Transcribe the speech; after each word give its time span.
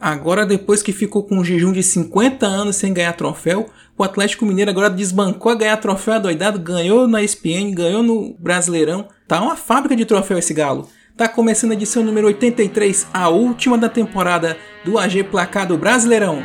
Agora, 0.00 0.46
depois 0.46 0.80
que 0.80 0.92
ficou 0.92 1.24
com 1.24 1.38
um 1.38 1.44
jejum 1.44 1.72
de 1.72 1.82
50 1.82 2.46
anos 2.46 2.76
sem 2.76 2.92
ganhar 2.92 3.12
troféu, 3.14 3.68
o 3.96 4.04
Atlético 4.04 4.46
Mineiro 4.46 4.70
agora 4.70 4.88
desbancou 4.88 5.50
a 5.50 5.56
ganhar 5.56 5.76
troféu 5.78 6.14
adoidado, 6.14 6.58
ganhou 6.58 7.08
na 7.08 7.20
ESPN, 7.20 7.72
ganhou 7.74 8.02
no 8.02 8.36
Brasileirão. 8.38 9.08
Tá 9.26 9.40
uma 9.42 9.56
fábrica 9.56 9.96
de 9.96 10.04
troféu 10.04 10.38
esse 10.38 10.54
galo. 10.54 10.88
Tá 11.16 11.26
começando 11.26 11.72
a 11.72 11.74
edição 11.74 12.04
número 12.04 12.28
83, 12.28 13.08
a 13.12 13.28
última 13.28 13.76
da 13.76 13.88
temporada 13.88 14.56
do 14.84 14.96
AG 14.96 15.24
Placado 15.24 15.76
Brasileirão. 15.76 16.40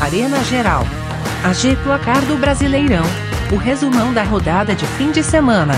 Arena 0.00 0.42
Geral. 0.42 0.82
AG 1.44 1.76
Placar 1.84 2.24
do 2.26 2.36
Brasileirão. 2.36 3.04
O 3.52 3.56
resumão 3.56 4.12
da 4.12 4.24
rodada 4.24 4.74
de 4.74 4.84
fim 4.86 5.12
de 5.12 5.22
semana. 5.22 5.74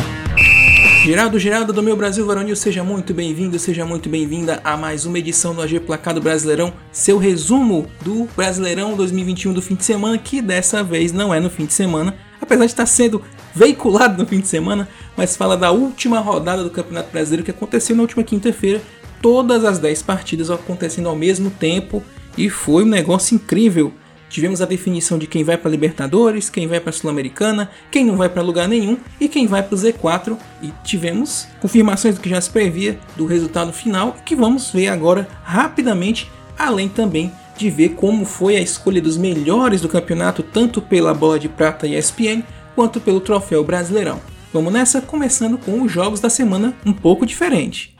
Geraldo, 1.11 1.41
Geraldo 1.41 1.73
do 1.73 1.83
meu 1.83 1.97
Brasil 1.97 2.25
Varonil, 2.25 2.55
seja 2.55 2.85
muito 2.85 3.13
bem-vindo, 3.13 3.59
seja 3.59 3.85
muito 3.85 4.09
bem-vinda 4.09 4.61
a 4.63 4.77
mais 4.77 5.05
uma 5.05 5.19
edição 5.19 5.53
do 5.53 5.61
AG 5.61 5.81
Placado 5.81 6.21
Brasileirão, 6.21 6.73
seu 6.93 7.19
resumo 7.19 7.91
do 8.03 8.29
Brasileirão 8.37 8.95
2021 8.95 9.53
do 9.53 9.61
fim 9.61 9.75
de 9.75 9.85
semana, 9.85 10.17
que 10.19 10.41
dessa 10.41 10.85
vez 10.85 11.11
não 11.11 11.35
é 11.35 11.41
no 11.41 11.51
fim 11.51 11.67
de 11.67 11.73
semana, 11.73 12.15
apesar 12.41 12.65
de 12.65 12.71
estar 12.71 12.87
sendo 12.87 13.25
veiculado 13.53 14.23
no 14.23 14.29
fim 14.29 14.39
de 14.39 14.47
semana, 14.47 14.89
mas 15.17 15.37
fala 15.37 15.57
da 15.57 15.73
última 15.73 16.21
rodada 16.21 16.63
do 16.63 16.71
Campeonato 16.71 17.11
Brasileiro 17.11 17.45
que 17.45 17.51
aconteceu 17.51 17.97
na 17.97 18.03
última 18.03 18.23
quinta-feira, 18.23 18.81
todas 19.21 19.65
as 19.65 19.81
10 19.81 20.03
partidas 20.03 20.49
acontecendo 20.49 21.09
ao 21.09 21.17
mesmo 21.17 21.51
tempo, 21.51 22.05
e 22.39 22.49
foi 22.49 22.85
um 22.85 22.89
negócio 22.89 23.35
incrível. 23.35 23.93
Tivemos 24.31 24.63
a 24.63 24.65
definição 24.65 25.19
de 25.19 25.27
quem 25.27 25.43
vai 25.43 25.59
para 25.59 25.71
Libertadores, 25.71 26.49
quem 26.49 26.69
vai 26.69 26.79
para 26.79 26.93
Sul-Americana, 26.93 27.69
quem 27.91 28.05
não 28.05 28.17
vai 28.17 28.29
para 28.29 28.41
lugar 28.41 28.69
nenhum 28.69 28.97
e 29.21 29.29
quem 29.29 29.49
vai 29.49 29.61
para 29.61 29.75
o 29.75 29.79
Z4. 29.79 30.39
E 30.63 30.73
tivemos 30.85 31.49
confirmações 31.61 32.15
do 32.15 32.21
que 32.21 32.31
já 32.31 32.41
se 32.41 32.49
previa 32.49 32.99
do 33.17 33.27
resultado 33.27 33.73
final, 33.73 34.17
que 34.25 34.37
vamos 34.37 34.71
ver 34.71 34.87
agora 34.87 35.29
rapidamente, 35.43 36.31
além 36.57 36.89
também 36.89 37.33
de 37.57 37.69
ver 37.69 37.91
como 37.91 38.25
foi 38.25 38.57
a 38.57 38.61
escolha 38.61 39.03
dos 39.03 39.17
melhores 39.19 39.81
do 39.81 39.89
campeonato, 39.89 40.45
tanto 40.45 40.81
pela 40.81 41.13
bola 41.13 41.39
de 41.39 41.49
prata 41.49 41.87
e 41.87 41.97
ESPN, 41.97 42.43
quanto 42.77 43.01
pelo 43.01 43.21
troféu 43.21 43.65
Brasileirão. 43.65 44.21
Vamos 44.53 44.73
nessa, 44.73 45.01
começando 45.01 45.59
com 45.59 45.83
os 45.83 45.93
jogos 45.93 46.21
da 46.21 46.31
semana 46.31 46.73
um 46.87 46.93
pouco 46.93 47.27
diferente. 47.27 47.95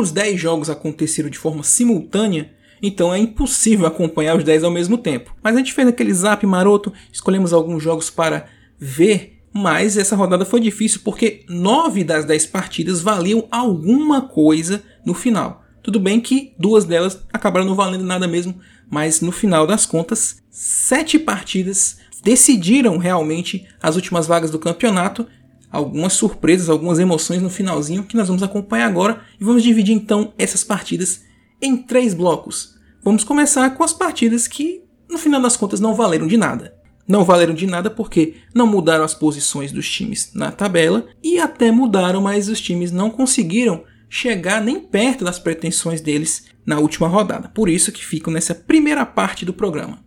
Os 0.00 0.10
10 0.10 0.40
jogos 0.40 0.70
aconteceram 0.70 1.28
de 1.28 1.36
forma 1.36 1.62
simultânea, 1.62 2.50
então 2.82 3.12
é 3.12 3.18
impossível 3.18 3.84
acompanhar 3.86 4.34
os 4.34 4.42
10 4.42 4.64
ao 4.64 4.70
mesmo 4.70 4.96
tempo. 4.96 5.36
Mas 5.42 5.54
a 5.54 5.58
gente 5.58 5.74
fez 5.74 5.86
aquele 5.86 6.14
zap 6.14 6.46
maroto, 6.46 6.90
escolhemos 7.12 7.52
alguns 7.52 7.82
jogos 7.82 8.08
para 8.08 8.46
ver, 8.78 9.42
mas 9.52 9.98
essa 9.98 10.16
rodada 10.16 10.46
foi 10.46 10.58
difícil 10.58 11.02
porque 11.04 11.44
9 11.50 12.02
das 12.02 12.24
10 12.24 12.46
partidas 12.46 13.02
valiam 13.02 13.46
alguma 13.50 14.22
coisa 14.22 14.82
no 15.04 15.12
final. 15.12 15.62
Tudo 15.82 16.00
bem 16.00 16.18
que 16.18 16.54
duas 16.58 16.86
delas 16.86 17.20
acabaram 17.30 17.66
não 17.66 17.74
valendo 17.74 18.04
nada 18.04 18.26
mesmo, 18.26 18.58
mas 18.88 19.20
no 19.20 19.30
final 19.30 19.66
das 19.66 19.84
contas, 19.84 20.38
7 20.50 21.18
partidas 21.18 21.98
decidiram 22.24 22.96
realmente 22.96 23.68
as 23.82 23.96
últimas 23.96 24.26
vagas 24.26 24.50
do 24.50 24.58
campeonato 24.58 25.26
algumas 25.70 26.14
surpresas, 26.14 26.68
algumas 26.68 26.98
emoções 26.98 27.40
no 27.40 27.50
finalzinho 27.50 28.04
que 28.04 28.16
nós 28.16 28.28
vamos 28.28 28.42
acompanhar 28.42 28.86
agora 28.86 29.20
e 29.40 29.44
vamos 29.44 29.62
dividir 29.62 29.94
então 29.94 30.32
essas 30.36 30.64
partidas 30.64 31.22
em 31.62 31.76
três 31.76 32.14
blocos. 32.14 32.74
Vamos 33.02 33.24
começar 33.24 33.70
com 33.70 33.84
as 33.84 33.92
partidas 33.92 34.48
que 34.48 34.82
no 35.08 35.18
final 35.18 35.40
das 35.40 35.56
contas 35.56 35.80
não 35.80 35.94
valeram 35.94 36.26
de 36.26 36.36
nada. 36.36 36.74
Não 37.06 37.24
valeram 37.24 37.54
de 37.54 37.66
nada 37.66 37.90
porque 37.90 38.34
não 38.54 38.66
mudaram 38.66 39.04
as 39.04 39.14
posições 39.14 39.72
dos 39.72 39.90
times 39.90 40.32
na 40.34 40.52
tabela 40.52 41.06
e 41.22 41.38
até 41.38 41.70
mudaram, 41.70 42.20
mas 42.20 42.48
os 42.48 42.60
times 42.60 42.92
não 42.92 43.10
conseguiram 43.10 43.82
chegar 44.08 44.60
nem 44.60 44.80
perto 44.80 45.24
das 45.24 45.38
pretensões 45.38 46.00
deles 46.00 46.46
na 46.64 46.78
última 46.78 47.08
rodada. 47.08 47.48
Por 47.48 47.68
isso 47.68 47.90
que 47.90 48.04
ficam 48.04 48.32
nessa 48.32 48.54
primeira 48.54 49.04
parte 49.06 49.44
do 49.44 49.52
programa. 49.52 50.04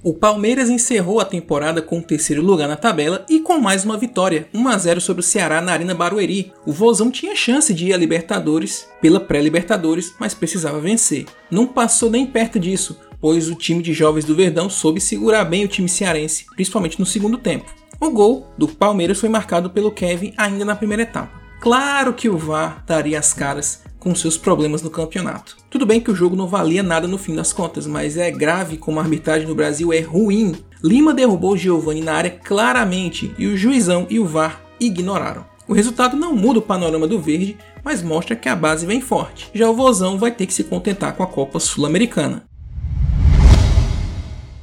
O 0.00 0.14
Palmeiras 0.14 0.70
encerrou 0.70 1.18
a 1.18 1.24
temporada 1.24 1.82
com 1.82 1.98
o 1.98 2.02
terceiro 2.02 2.40
lugar 2.40 2.68
na 2.68 2.76
tabela 2.76 3.26
e 3.28 3.40
com 3.40 3.58
mais 3.58 3.84
uma 3.84 3.96
vitória, 3.96 4.48
1 4.54 4.68
a 4.68 4.78
0 4.78 5.00
sobre 5.00 5.20
o 5.20 5.24
Ceará 5.24 5.60
na 5.60 5.72
Arena 5.72 5.92
Barueri. 5.92 6.52
O 6.64 6.72
Vozão 6.72 7.10
tinha 7.10 7.34
chance 7.34 7.74
de 7.74 7.86
ir 7.86 7.92
a 7.92 7.96
Libertadores 7.96 8.86
pela 9.02 9.18
pré-Libertadores, 9.18 10.14
mas 10.20 10.34
precisava 10.34 10.78
vencer. 10.78 11.26
Não 11.50 11.66
passou 11.66 12.08
nem 12.08 12.24
perto 12.24 12.60
disso, 12.60 12.96
pois 13.20 13.48
o 13.48 13.56
time 13.56 13.82
de 13.82 13.92
jovens 13.92 14.24
do 14.24 14.36
Verdão 14.36 14.70
soube 14.70 15.00
segurar 15.00 15.44
bem 15.44 15.64
o 15.64 15.68
time 15.68 15.88
cearense, 15.88 16.46
principalmente 16.54 17.00
no 17.00 17.04
segundo 17.04 17.36
tempo. 17.36 17.74
O 18.00 18.10
gol 18.10 18.46
do 18.56 18.68
Palmeiras 18.68 19.18
foi 19.18 19.28
marcado 19.28 19.68
pelo 19.68 19.90
Kevin 19.90 20.32
ainda 20.36 20.64
na 20.64 20.76
primeira 20.76 21.02
etapa. 21.02 21.47
Claro 21.60 22.12
que 22.12 22.28
o 22.28 22.38
VAR 22.38 22.84
daria 22.86 23.18
as 23.18 23.32
caras 23.32 23.82
com 23.98 24.14
seus 24.14 24.38
problemas 24.38 24.80
no 24.80 24.90
campeonato. 24.90 25.56
Tudo 25.68 25.84
bem 25.84 26.00
que 26.00 26.10
o 26.10 26.14
jogo 26.14 26.36
não 26.36 26.46
valia 26.46 26.84
nada 26.84 27.08
no 27.08 27.18
fim 27.18 27.34
das 27.34 27.52
contas, 27.52 27.84
mas 27.86 28.16
é 28.16 28.30
grave 28.30 28.76
como 28.76 29.00
a 29.00 29.02
arbitragem 29.02 29.48
no 29.48 29.56
Brasil 29.56 29.92
é 29.92 30.00
ruim. 30.00 30.54
Lima 30.82 31.12
derrubou 31.12 31.56
Giovanni 31.56 32.00
na 32.00 32.14
área 32.14 32.30
claramente 32.30 33.34
e 33.36 33.46
o 33.46 33.56
juizão 33.56 34.06
e 34.08 34.20
o 34.20 34.24
VAR 34.24 34.62
ignoraram. 34.78 35.44
O 35.66 35.74
resultado 35.74 36.16
não 36.16 36.34
muda 36.34 36.60
o 36.60 36.62
panorama 36.62 37.08
do 37.08 37.20
verde, 37.20 37.58
mas 37.84 38.02
mostra 38.02 38.36
que 38.36 38.48
a 38.48 38.56
base 38.56 38.86
vem 38.86 39.00
forte. 39.00 39.50
Já 39.52 39.68
o 39.68 39.74
Vozão 39.74 40.16
vai 40.16 40.30
ter 40.30 40.46
que 40.46 40.54
se 40.54 40.64
contentar 40.64 41.14
com 41.14 41.22
a 41.22 41.26
Copa 41.26 41.60
Sul-Americana. 41.60 42.44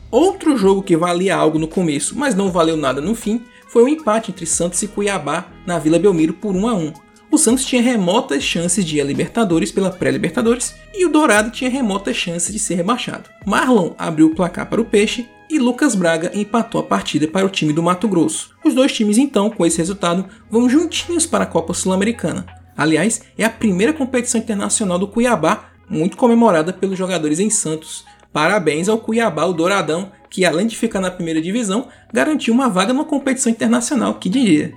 Outro 0.09 0.57
jogo 0.57 0.81
que 0.81 0.95
valia 0.95 1.35
algo 1.35 1.59
no 1.59 1.67
começo, 1.67 2.17
mas 2.17 2.33
não 2.33 2.49
valeu 2.49 2.77
nada 2.77 3.01
no 3.01 3.13
fim, 3.13 3.43
foi 3.75 3.83
um 3.83 3.89
empate 3.89 4.31
entre 4.31 4.45
Santos 4.45 4.81
e 4.83 4.87
Cuiabá 4.87 5.49
na 5.67 5.77
Vila 5.77 5.99
Belmiro 5.99 6.31
por 6.31 6.55
1 6.55 6.67
a 6.69 6.73
1 6.75 6.93
o 7.29 7.37
Santos 7.37 7.65
tinha 7.65 7.81
remotas 7.81 8.41
chances 8.41 8.85
de 8.85 8.95
ir 8.95 9.01
a 9.01 9.03
Libertadores 9.03 9.69
pela 9.69 9.91
pré-Libertadores 9.91 10.73
e 10.93 11.05
o 11.05 11.09
Dourado 11.09 11.51
tinha 11.51 11.69
remotas 11.69 12.15
chances 12.15 12.53
de 12.53 12.57
ser 12.57 12.75
rebaixado. 12.75 13.29
Marlon 13.45 13.91
abriu 13.97 14.27
o 14.27 14.33
placar 14.33 14.69
para 14.69 14.79
o 14.79 14.85
Peixe 14.85 15.27
e 15.49 15.59
Lucas 15.59 15.93
Braga 15.93 16.31
empatou 16.33 16.79
a 16.79 16.85
partida 16.85 17.27
para 17.27 17.45
o 17.45 17.49
time 17.49 17.73
do 17.73 17.83
Mato 17.83 18.07
Grosso. 18.07 18.51
Os 18.63 18.73
dois 18.73 18.93
times, 18.93 19.17
então, 19.17 19.49
com 19.49 19.65
esse 19.65 19.79
resultado, 19.79 20.25
vão 20.49 20.69
juntinhos 20.69 21.25
para 21.25 21.43
a 21.43 21.47
Copa 21.47 21.73
Sul-Americana. 21.73 22.45
Aliás, 22.77 23.23
é 23.37 23.43
a 23.43 23.49
primeira 23.49 23.91
competição 23.91 24.39
internacional 24.39 24.97
do 24.97 25.09
Cuiabá, 25.09 25.71
muito 25.89 26.15
comemorada 26.15 26.71
pelos 26.71 26.97
jogadores 26.97 27.41
em 27.41 27.49
Santos. 27.49 28.05
Parabéns 28.35 28.89
ao 28.89 28.97
Cuiabá, 28.97 29.45
o 29.45 29.53
Douradão, 29.53 30.11
que 30.29 30.43
além 30.43 30.67
de 30.67 30.75
ficar 30.75 30.99
na 30.99 31.09
primeira 31.09 31.41
divisão, 31.41 31.87
garantiu 32.11 32.53
uma 32.53 32.67
vaga 32.67 32.91
numa 32.91 33.05
competição 33.05 33.49
internacional, 33.49 34.15
que 34.15 34.27
diria. 34.27 34.73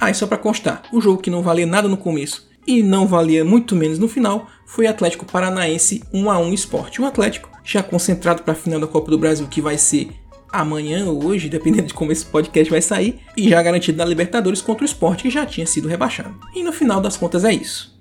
Ah, 0.00 0.08
e 0.10 0.14
só 0.14 0.26
para 0.26 0.38
constar, 0.38 0.84
o 0.90 0.98
jogo 0.98 1.20
que 1.20 1.28
não 1.28 1.42
valia 1.42 1.66
nada 1.66 1.88
no 1.88 1.98
começo 1.98 2.48
e 2.66 2.82
não 2.82 3.06
valia 3.06 3.44
muito 3.44 3.76
menos 3.76 3.98
no 3.98 4.08
final 4.08 4.46
foi 4.64 4.86
Atlético 4.86 5.26
Paranaense 5.26 6.02
1 6.10 6.30
a 6.30 6.38
1 6.38 6.54
Esporte. 6.54 7.02
O 7.02 7.04
Atlético 7.04 7.50
já 7.62 7.82
concentrado 7.82 8.42
para 8.42 8.54
a 8.54 8.56
final 8.56 8.80
da 8.80 8.86
Copa 8.86 9.10
do 9.10 9.18
Brasil 9.18 9.46
que 9.46 9.60
vai 9.60 9.76
ser 9.76 10.08
amanhã 10.50 11.04
ou 11.04 11.22
hoje, 11.22 11.50
dependendo 11.52 11.88
de 11.88 11.92
como 11.92 12.12
esse 12.12 12.24
podcast 12.24 12.70
vai 12.70 12.80
sair, 12.80 13.20
e 13.36 13.50
já 13.50 13.62
garantido 13.62 13.98
na 13.98 14.06
Libertadores 14.06 14.62
contra 14.62 14.84
o 14.84 14.86
Esporte 14.86 15.24
que 15.24 15.30
já 15.30 15.44
tinha 15.44 15.66
sido 15.66 15.86
rebaixado. 15.86 16.34
E 16.54 16.62
no 16.62 16.72
final 16.72 16.98
das 16.98 17.18
contas 17.18 17.44
é 17.44 17.52
isso. 17.52 17.97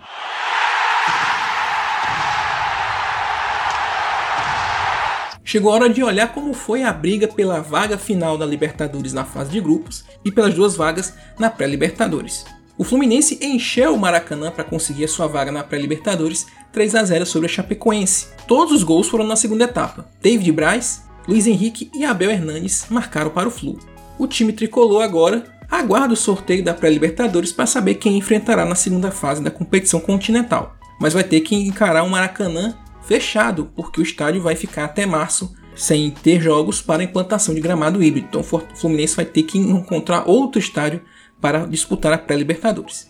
Chegou 5.47 5.71
a 5.71 5.75
hora 5.75 5.89
de 5.89 6.03
olhar 6.03 6.33
como 6.33 6.53
foi 6.53 6.83
a 6.83 6.91
briga 6.91 7.25
pela 7.25 7.61
vaga 7.61 7.97
final 7.97 8.37
da 8.37 8.45
Libertadores 8.45 9.13
na 9.13 9.23
fase 9.23 9.49
de 9.49 9.61
grupos 9.61 10.03
e 10.25 10.29
pelas 10.29 10.53
duas 10.53 10.75
vagas 10.75 11.13
na 11.39 11.49
pré-Libertadores. 11.49 12.45
O 12.77 12.83
Fluminense 12.83 13.39
encheu 13.41 13.95
o 13.95 13.97
Maracanã 13.97 14.51
para 14.51 14.65
conseguir 14.65 15.05
a 15.05 15.07
sua 15.07 15.25
vaga 15.25 15.49
na 15.49 15.63
pré-Libertadores 15.63 16.47
3 16.73 16.95
a 16.95 17.03
0 17.05 17.25
sobre 17.25 17.45
a 17.45 17.49
Chapecoense. 17.49 18.27
Todos 18.45 18.73
os 18.73 18.83
gols 18.83 19.07
foram 19.07 19.25
na 19.25 19.37
segunda 19.37 19.63
etapa. 19.63 20.09
David 20.21 20.51
Braz, 20.51 21.05
Luiz 21.25 21.47
Henrique 21.47 21.89
e 21.95 22.03
Abel 22.03 22.29
Hernandes 22.29 22.85
marcaram 22.89 23.29
para 23.29 23.47
o 23.47 23.51
Flu. 23.51 23.79
O 24.19 24.27
time 24.27 24.51
tricolor 24.51 25.01
agora 25.01 25.45
aguarda 25.71 26.13
o 26.13 26.17
sorteio 26.17 26.61
da 26.61 26.73
pré-Libertadores 26.73 27.53
para 27.53 27.65
saber 27.65 27.95
quem 27.95 28.17
enfrentará 28.17 28.65
na 28.65 28.75
segunda 28.75 29.11
fase 29.11 29.41
da 29.41 29.49
competição 29.49 30.01
continental. 30.01 30.75
Mas 30.99 31.13
vai 31.13 31.23
ter 31.23 31.39
que 31.39 31.55
encarar 31.55 32.03
o 32.03 32.09
Maracanã 32.09 32.75
fechado, 33.07 33.71
porque 33.75 34.01
o 34.01 34.03
estádio 34.03 34.41
vai 34.41 34.55
ficar 34.55 34.83
até 34.85 35.05
março 35.05 35.55
sem 35.75 36.11
ter 36.11 36.41
jogos 36.41 36.81
para 36.81 37.03
implantação 37.03 37.55
de 37.55 37.61
gramado 37.61 38.03
híbrido. 38.03 38.27
Então 38.27 38.41
o 38.41 38.75
Fluminense 38.75 39.15
vai 39.15 39.25
ter 39.25 39.43
que 39.43 39.57
encontrar 39.57 40.27
outro 40.27 40.59
estádio 40.59 41.01
para 41.39 41.65
disputar 41.65 42.11
a 42.11 42.17
pré-Libertadores. 42.17 43.09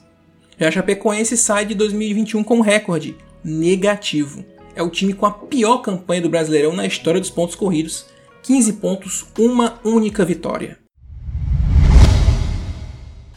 Já 0.60 0.68
a 0.68 0.72
Chapecoense 0.72 1.38
sai 1.38 1.66
de 1.66 1.74
2021 1.76 2.44
com 2.44 2.62
recorde 2.62 3.16
negativo. 3.44 4.46
É 4.76 4.84
o 4.84 4.90
time 4.90 5.14
com 5.14 5.26
a 5.26 5.32
pior 5.32 5.80
campanha 5.80 6.22
do 6.22 6.30
Brasileirão 6.30 6.74
na 6.74 6.86
história 6.86 7.20
dos 7.20 7.30
pontos 7.30 7.56
corridos, 7.56 8.06
15 8.44 8.74
pontos, 8.74 9.26
uma 9.38 9.80
única 9.84 10.24
vitória. 10.24 10.78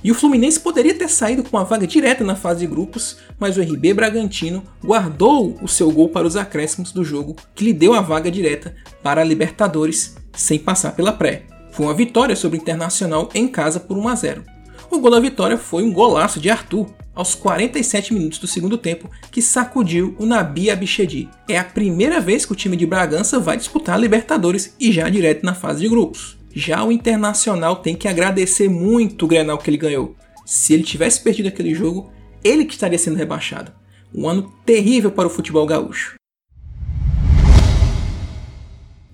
E 0.03 0.11
o 0.11 0.15
Fluminense 0.15 0.59
poderia 0.59 0.95
ter 0.95 1.09
saído 1.09 1.43
com 1.43 1.57
uma 1.57 1.65
vaga 1.65 1.87
direta 1.87 2.25
na 2.25 2.35
fase 2.35 2.61
de 2.61 2.67
grupos, 2.67 3.19
mas 3.39 3.57
o 3.57 3.61
RB 3.61 3.93
Bragantino 3.93 4.63
guardou 4.83 5.59
o 5.61 5.69
seu 5.69 5.91
gol 5.91 6.09
para 6.09 6.27
os 6.27 6.37
acréscimos 6.37 6.91
do 6.91 7.05
jogo, 7.05 7.37
que 7.55 7.65
lhe 7.65 7.73
deu 7.73 7.93
a 7.93 8.01
vaga 8.01 8.31
direta 8.31 8.75
para 9.03 9.21
a 9.21 9.25
Libertadores 9.25 10.17
sem 10.33 10.59
passar 10.59 10.93
pela 10.93 11.13
pré. 11.13 11.43
Foi 11.71 11.87
uma 11.87 11.95
vitória 11.95 12.35
sobre 12.35 12.59
o 12.59 12.61
Internacional 12.61 13.29
em 13.35 13.47
casa 13.47 13.79
por 13.79 13.97
1 13.97 14.09
a 14.09 14.15
0. 14.15 14.45
O 14.91 14.99
gol 14.99 15.11
da 15.11 15.21
vitória 15.21 15.59
foi 15.59 15.83
um 15.83 15.93
golaço 15.93 16.41
de 16.41 16.49
Arthur, 16.49 16.89
aos 17.15 17.35
47 17.35 18.15
minutos 18.15 18.39
do 18.39 18.47
segundo 18.47 18.79
tempo, 18.79 19.11
que 19.31 19.43
sacudiu 19.43 20.17
o 20.19 20.25
Nabi 20.25 20.71
Abichedi. 20.71 21.29
É 21.49 21.59
a 21.59 21.65
primeira 21.65 22.21
vez 22.21 22.47
que 22.47 22.53
o 22.53 22.57
time 22.57 22.77
de 22.77 22.87
Bragança 22.87 23.39
vai 23.39 23.57
disputar 23.57 23.97
a 23.97 23.99
Libertadores 23.99 24.75
e 24.81 24.91
já 24.91 25.09
direto 25.09 25.45
na 25.45 25.55
fase 25.55 25.81
de 25.81 25.89
grupos. 25.89 26.40
Já 26.53 26.83
o 26.83 26.91
Internacional 26.91 27.77
tem 27.77 27.95
que 27.95 28.09
agradecer 28.09 28.69
muito 28.69 29.25
o 29.25 29.29
Grenal 29.29 29.57
que 29.57 29.71
ele 29.71 29.77
ganhou. 29.77 30.17
Se 30.45 30.75
ele 30.75 30.83
tivesse 30.83 31.21
perdido 31.21 31.47
aquele 31.49 31.73
jogo, 31.73 32.13
ele 32.43 32.65
que 32.65 32.73
estaria 32.73 32.99
sendo 32.99 33.17
rebaixado. 33.17 33.73
Um 34.13 34.29
ano 34.29 34.53
terrível 34.67 35.13
para 35.13 35.29
o 35.29 35.31
futebol 35.31 35.65
gaúcho. 35.65 36.15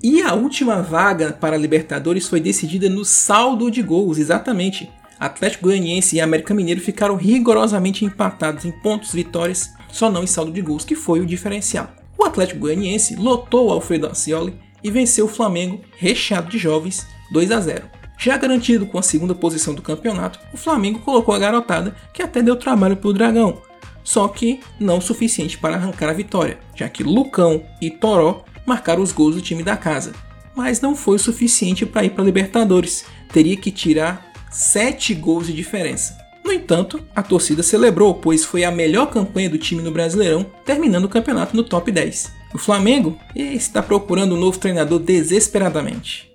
E 0.03 0.23
a 0.23 0.35
última 0.35 0.81
vaga 0.81 1.33
para 1.33 1.57
a 1.57 1.59
Libertadores 1.59 2.27
foi 2.27 2.41
decidida 2.41 2.89
no 2.89 3.05
saldo 3.05 3.71
de 3.71 3.83
gols, 3.83 4.17
exatamente. 4.17 4.89
Atlético 5.21 5.65
Goianiense 5.65 6.17
e 6.17 6.21
América 6.21 6.55
Mineiro 6.55 6.81
ficaram 6.81 7.17
rigorosamente 7.17 8.05
empatados 8.05 8.65
em 8.65 8.71
pontos 8.71 9.13
vitórias, 9.13 9.71
só 9.91 10.11
não 10.11 10.23
em 10.23 10.27
saldo 10.27 10.53
de 10.53 10.63
gols, 10.63 10.85
que 10.85 10.95
foi 10.95 11.21
o 11.21 11.27
diferencial. 11.27 11.93
O 12.17 12.25
Atlético 12.25 12.61
Goianiense 12.61 13.15
lotou 13.17 13.69
o 13.69 13.73
Alfredo 13.73 14.07
Acioli 14.07 14.55
e 14.83 14.91
venceu 14.91 15.27
o 15.27 15.29
Flamengo, 15.29 15.81
recheado 15.99 16.49
de 16.49 16.57
jovens, 16.57 17.07
2 17.31 17.51
a 17.53 17.61
0. 17.61 17.91
Já 18.19 18.37
garantido 18.37 18.87
com 18.87 18.99
a 18.99 19.03
segunda 19.03 19.35
posição 19.35 19.75
do 19.75 19.83
campeonato, 19.83 20.39
o 20.53 20.57
Flamengo 20.57 21.01
colocou 21.01 21.35
a 21.35 21.39
garotada, 21.39 21.95
que 22.13 22.23
até 22.23 22.43
deu 22.43 22.57
trabalho 22.57 22.97
para 22.97 23.09
o 23.09 23.13
Dragão, 23.13 23.61
só 24.03 24.27
que 24.29 24.61
não 24.81 24.99
o 24.99 25.03
suficiente 25.03 25.59
para 25.59 25.75
arrancar 25.75 26.09
a 26.09 26.15
vitória, 26.15 26.59
já 26.75 26.89
que 26.89 27.03
Lucão 27.03 27.63
e 27.81 27.91
Toró 27.91 28.45
marcaram 28.65 29.03
os 29.03 29.13
gols 29.13 29.35
do 29.35 29.43
time 29.43 29.63
da 29.63 29.77
casa. 29.77 30.13
Mas 30.55 30.81
não 30.81 30.97
foi 30.97 31.17
o 31.17 31.21
suficiente 31.21 31.85
para 31.85 32.05
ir 32.05 32.11
para 32.11 32.23
a 32.23 32.25
Libertadores, 32.25 33.05
teria 33.33 33.57
que 33.57 33.71
tirar 33.71 34.33
7 34.51 35.13
gols 35.15 35.49
de 35.49 35.53
diferença. 35.53 36.17
No 36.43 36.53
entanto, 36.53 37.05
a 37.15 37.23
torcida 37.23 37.63
celebrou, 37.63 38.15
pois 38.15 38.45
foi 38.45 38.65
a 38.65 38.71
melhor 38.71 39.11
campanha 39.11 39.51
do 39.51 39.59
time 39.59 39.83
no 39.83 39.91
Brasileirão, 39.91 40.47
terminando 40.65 41.05
o 41.05 41.09
campeonato 41.09 41.57
no 41.57 41.65
top 41.65 41.91
10. 41.91 42.33
O 42.55 42.59
Flamengo 42.59 43.19
está 43.35 43.83
procurando 43.83 44.35
um 44.35 44.41
novo 44.41 44.59
treinador 44.59 45.01
desesperadamente. 45.01 46.26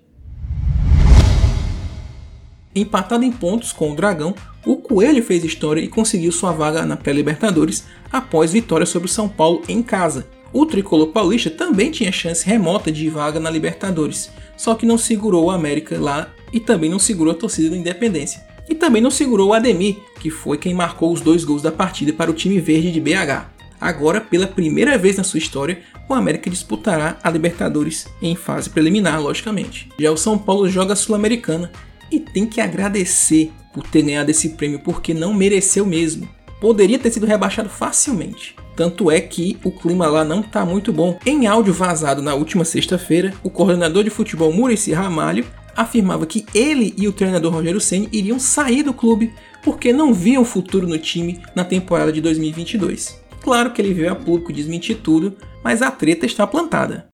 Empatado 2.74 3.26
em 3.26 3.32
pontos 3.32 3.74
com 3.74 3.92
o 3.92 3.96
Dragão, 3.96 4.34
o 4.66 4.78
Coelho 4.78 5.22
fez 5.22 5.44
história 5.44 5.82
e 5.82 5.90
conseguiu 5.90 6.32
sua 6.32 6.54
vaga 6.54 6.86
na 6.86 6.96
pré-Libertadores 6.96 7.86
após 8.12 8.54
vitória 8.54 8.86
sobre 8.86 9.10
o 9.10 9.12
São 9.12 9.28
Paulo 9.28 9.62
em 9.68 9.84
casa. 9.84 10.28
O 10.54 10.66
tricolor 10.66 11.08
paulista 11.08 11.50
também 11.50 11.92
tinha 11.92 12.12
chance 12.12 12.46
remota 12.46 12.92
de 12.92 13.10
vaga 13.10 13.40
na 13.40 13.50
Libertadores, 13.50 14.32
só 14.56 14.76
que 14.76 14.86
não 14.86 14.98
segurou 14.98 15.46
o 15.46 15.52
América 15.52 16.00
lá 16.00 16.30
e 16.54 16.60
também 16.60 16.90
não 16.90 17.00
segurou 17.00 17.34
a 17.34 17.38
torcida 17.38 17.70
do 17.70 17.76
Independência. 17.76 18.42
E 18.70 18.76
também 18.76 19.02
não 19.02 19.12
segurou 19.12 19.50
o 19.50 19.54
Ademir, 19.54 19.98
que 20.20 20.30
foi 20.30 20.58
quem 20.58 20.74
marcou 20.74 21.12
os 21.12 21.20
dois 21.20 21.44
gols 21.44 21.62
da 21.62 21.72
partida 21.72 22.14
para 22.14 22.32
o 22.32 22.34
time 22.34 22.60
verde 22.60 22.92
de 22.92 23.02
BH. 23.02 23.50
Agora, 23.82 24.22
pela 24.22 24.48
primeira 24.48 24.98
vez 24.98 25.18
na 25.18 25.24
sua 25.24 25.40
história, 25.40 25.82
o 26.08 26.14
América 26.14 26.50
disputará 26.50 27.18
a 27.22 27.30
Libertadores 27.30 28.08
em 28.22 28.36
fase 28.36 28.70
preliminar, 28.70 29.22
logicamente. 29.22 29.90
Já 30.00 30.12
o 30.12 30.18
São 30.18 30.38
Paulo 30.38 30.70
joga 30.70 30.94
a 30.94 30.96
Sul-Americana 30.96 31.72
e 32.12 32.20
tem 32.20 32.46
que 32.46 32.60
agradecer 32.60 33.52
por 33.74 33.88
ter 33.88 34.02
ganhado 34.02 34.32
esse 34.32 34.50
prêmio 34.50 34.80
porque 34.80 35.14
não 35.14 35.34
mereceu 35.34 35.86
mesmo. 35.86 36.28
Poderia 36.60 37.00
ter 37.00 37.12
sido 37.12 37.26
rebaixado 37.26 37.70
facilmente. 37.70 38.56
Tanto 38.76 39.10
é 39.10 39.20
que 39.20 39.58
o 39.64 39.72
clima 39.72 40.08
lá 40.08 40.24
não 40.24 40.42
está 40.42 40.66
muito 40.66 40.94
bom. 40.94 41.18
Em 41.26 41.48
áudio 41.48 41.74
vazado 41.74 42.22
na 42.22 42.36
última 42.36 42.64
sexta-feira, 42.64 43.34
o 43.44 43.50
coordenador 43.50 44.04
de 44.04 44.10
futebol 44.10 44.54
Murici 44.54 44.92
Ramalho 44.92 45.46
afirmava 45.76 46.26
que 46.26 46.46
ele 46.54 46.94
e 46.98 47.08
o 47.08 47.14
treinador 47.14 47.54
Rogério 47.54 47.82
Ceni 47.82 48.10
iriam 48.12 48.40
sair 48.40 48.84
do 48.84 48.94
clube 48.94 49.34
porque 49.64 49.94
não 49.94 50.14
viam 50.14 50.44
futuro 50.44 50.88
no 50.88 50.98
time 50.98 51.40
na 51.56 51.64
temporada 51.64 52.12
de 52.12 52.22
2022. 52.22 53.22
Claro 53.42 53.72
que 53.72 53.82
ele 53.82 53.94
veio 53.94 54.12
a 54.12 54.16
público 54.16 54.54
desmentir 54.54 54.98
tudo, 54.98 55.36
mas 55.64 55.82
a 55.82 55.90
treta 55.90 56.26
está 56.26 56.46
plantada. 56.46 57.11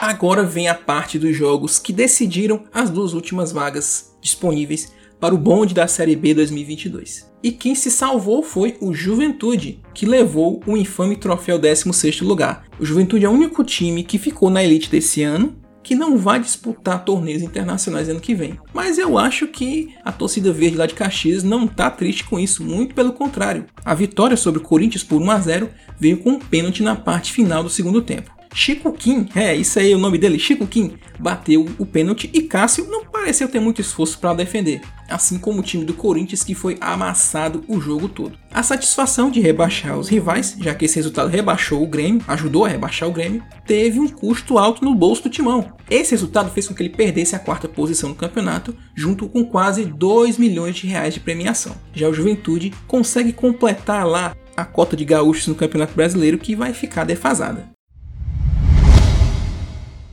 Agora 0.00 0.42
vem 0.42 0.66
a 0.66 0.74
parte 0.74 1.18
dos 1.18 1.36
jogos 1.36 1.78
que 1.78 1.92
decidiram 1.92 2.64
as 2.72 2.88
duas 2.88 3.12
últimas 3.12 3.52
vagas 3.52 4.16
disponíveis 4.18 4.94
para 5.20 5.34
o 5.34 5.38
bonde 5.38 5.74
da 5.74 5.86
Série 5.86 6.16
B 6.16 6.32
2022. 6.32 7.30
E 7.42 7.52
quem 7.52 7.74
se 7.74 7.90
salvou 7.90 8.42
foi 8.42 8.78
o 8.80 8.94
Juventude, 8.94 9.78
que 9.92 10.06
levou 10.06 10.62
o 10.66 10.74
infame 10.74 11.16
troféu 11.16 11.58
16º 11.58 12.24
lugar. 12.24 12.64
O 12.78 12.86
Juventude 12.86 13.26
é 13.26 13.28
o 13.28 13.32
único 13.32 13.62
time 13.62 14.02
que 14.02 14.18
ficou 14.18 14.48
na 14.48 14.64
elite 14.64 14.88
desse 14.88 15.22
ano 15.22 15.54
que 15.82 15.94
não 15.94 16.16
vai 16.16 16.40
disputar 16.40 17.04
torneios 17.04 17.42
internacionais 17.42 18.08
ano 18.08 18.20
que 18.20 18.34
vem. 18.34 18.58
Mas 18.72 18.96
eu 18.96 19.18
acho 19.18 19.48
que 19.48 19.94
a 20.02 20.10
torcida 20.10 20.50
verde 20.50 20.78
lá 20.78 20.86
de 20.86 20.94
Caxias 20.94 21.42
não 21.42 21.66
está 21.66 21.90
triste 21.90 22.24
com 22.24 22.40
isso, 22.40 22.64
muito 22.64 22.94
pelo 22.94 23.12
contrário. 23.12 23.66
A 23.84 23.94
vitória 23.94 24.36
sobre 24.36 24.60
o 24.60 24.64
Corinthians 24.64 25.04
por 25.04 25.20
1 25.20 25.30
a 25.30 25.38
0 25.40 25.70
veio 25.98 26.16
com 26.16 26.30
um 26.30 26.38
pênalti 26.38 26.82
na 26.82 26.96
parte 26.96 27.32
final 27.32 27.62
do 27.62 27.68
segundo 27.68 28.00
tempo. 28.00 28.39
Chico 28.52 28.92
Kim, 28.92 29.28
é 29.34 29.54
isso 29.54 29.78
aí 29.78 29.94
o 29.94 29.98
nome 29.98 30.18
dele, 30.18 30.38
Chico 30.38 30.66
Kim, 30.66 30.94
bateu 31.18 31.66
o 31.78 31.86
pênalti 31.86 32.28
e 32.32 32.42
Cássio 32.42 32.86
não 32.90 33.04
pareceu 33.04 33.48
ter 33.48 33.60
muito 33.60 33.80
esforço 33.80 34.18
para 34.18 34.34
defender, 34.34 34.80
assim 35.08 35.38
como 35.38 35.60
o 35.60 35.62
time 35.62 35.84
do 35.84 35.94
Corinthians 35.94 36.42
que 36.42 36.54
foi 36.54 36.76
amassado 36.80 37.64
o 37.68 37.80
jogo 37.80 38.08
todo. 38.08 38.38
A 38.52 38.62
satisfação 38.62 39.30
de 39.30 39.40
rebaixar 39.40 39.96
os 39.96 40.08
rivais, 40.08 40.56
já 40.60 40.74
que 40.74 40.84
esse 40.84 40.96
resultado 40.96 41.28
rebaixou 41.28 41.82
o 41.82 41.86
Grêmio, 41.86 42.22
ajudou 42.26 42.64
a 42.64 42.68
rebaixar 42.68 43.08
o 43.08 43.12
Grêmio, 43.12 43.42
teve 43.64 44.00
um 44.00 44.08
custo 44.08 44.58
alto 44.58 44.84
no 44.84 44.94
bolso 44.94 45.22
do 45.22 45.30
Timão. 45.30 45.72
Esse 45.88 46.10
resultado 46.10 46.50
fez 46.50 46.66
com 46.66 46.74
que 46.74 46.82
ele 46.82 46.90
perdesse 46.90 47.36
a 47.36 47.38
quarta 47.38 47.68
posição 47.68 48.10
no 48.10 48.14
campeonato, 48.14 48.76
junto 48.94 49.28
com 49.28 49.44
quase 49.44 49.84
2 49.84 50.38
milhões 50.38 50.76
de 50.76 50.86
reais 50.86 51.14
de 51.14 51.20
premiação. 51.20 51.76
Já 51.94 52.08
o 52.08 52.14
Juventude 52.14 52.72
consegue 52.88 53.32
completar 53.32 54.06
lá 54.06 54.34
a 54.56 54.64
cota 54.64 54.96
de 54.96 55.04
gaúchos 55.04 55.46
no 55.46 55.54
Campeonato 55.54 55.94
Brasileiro 55.94 56.38
que 56.38 56.54
vai 56.54 56.74
ficar 56.74 57.04
defasada. 57.04 57.70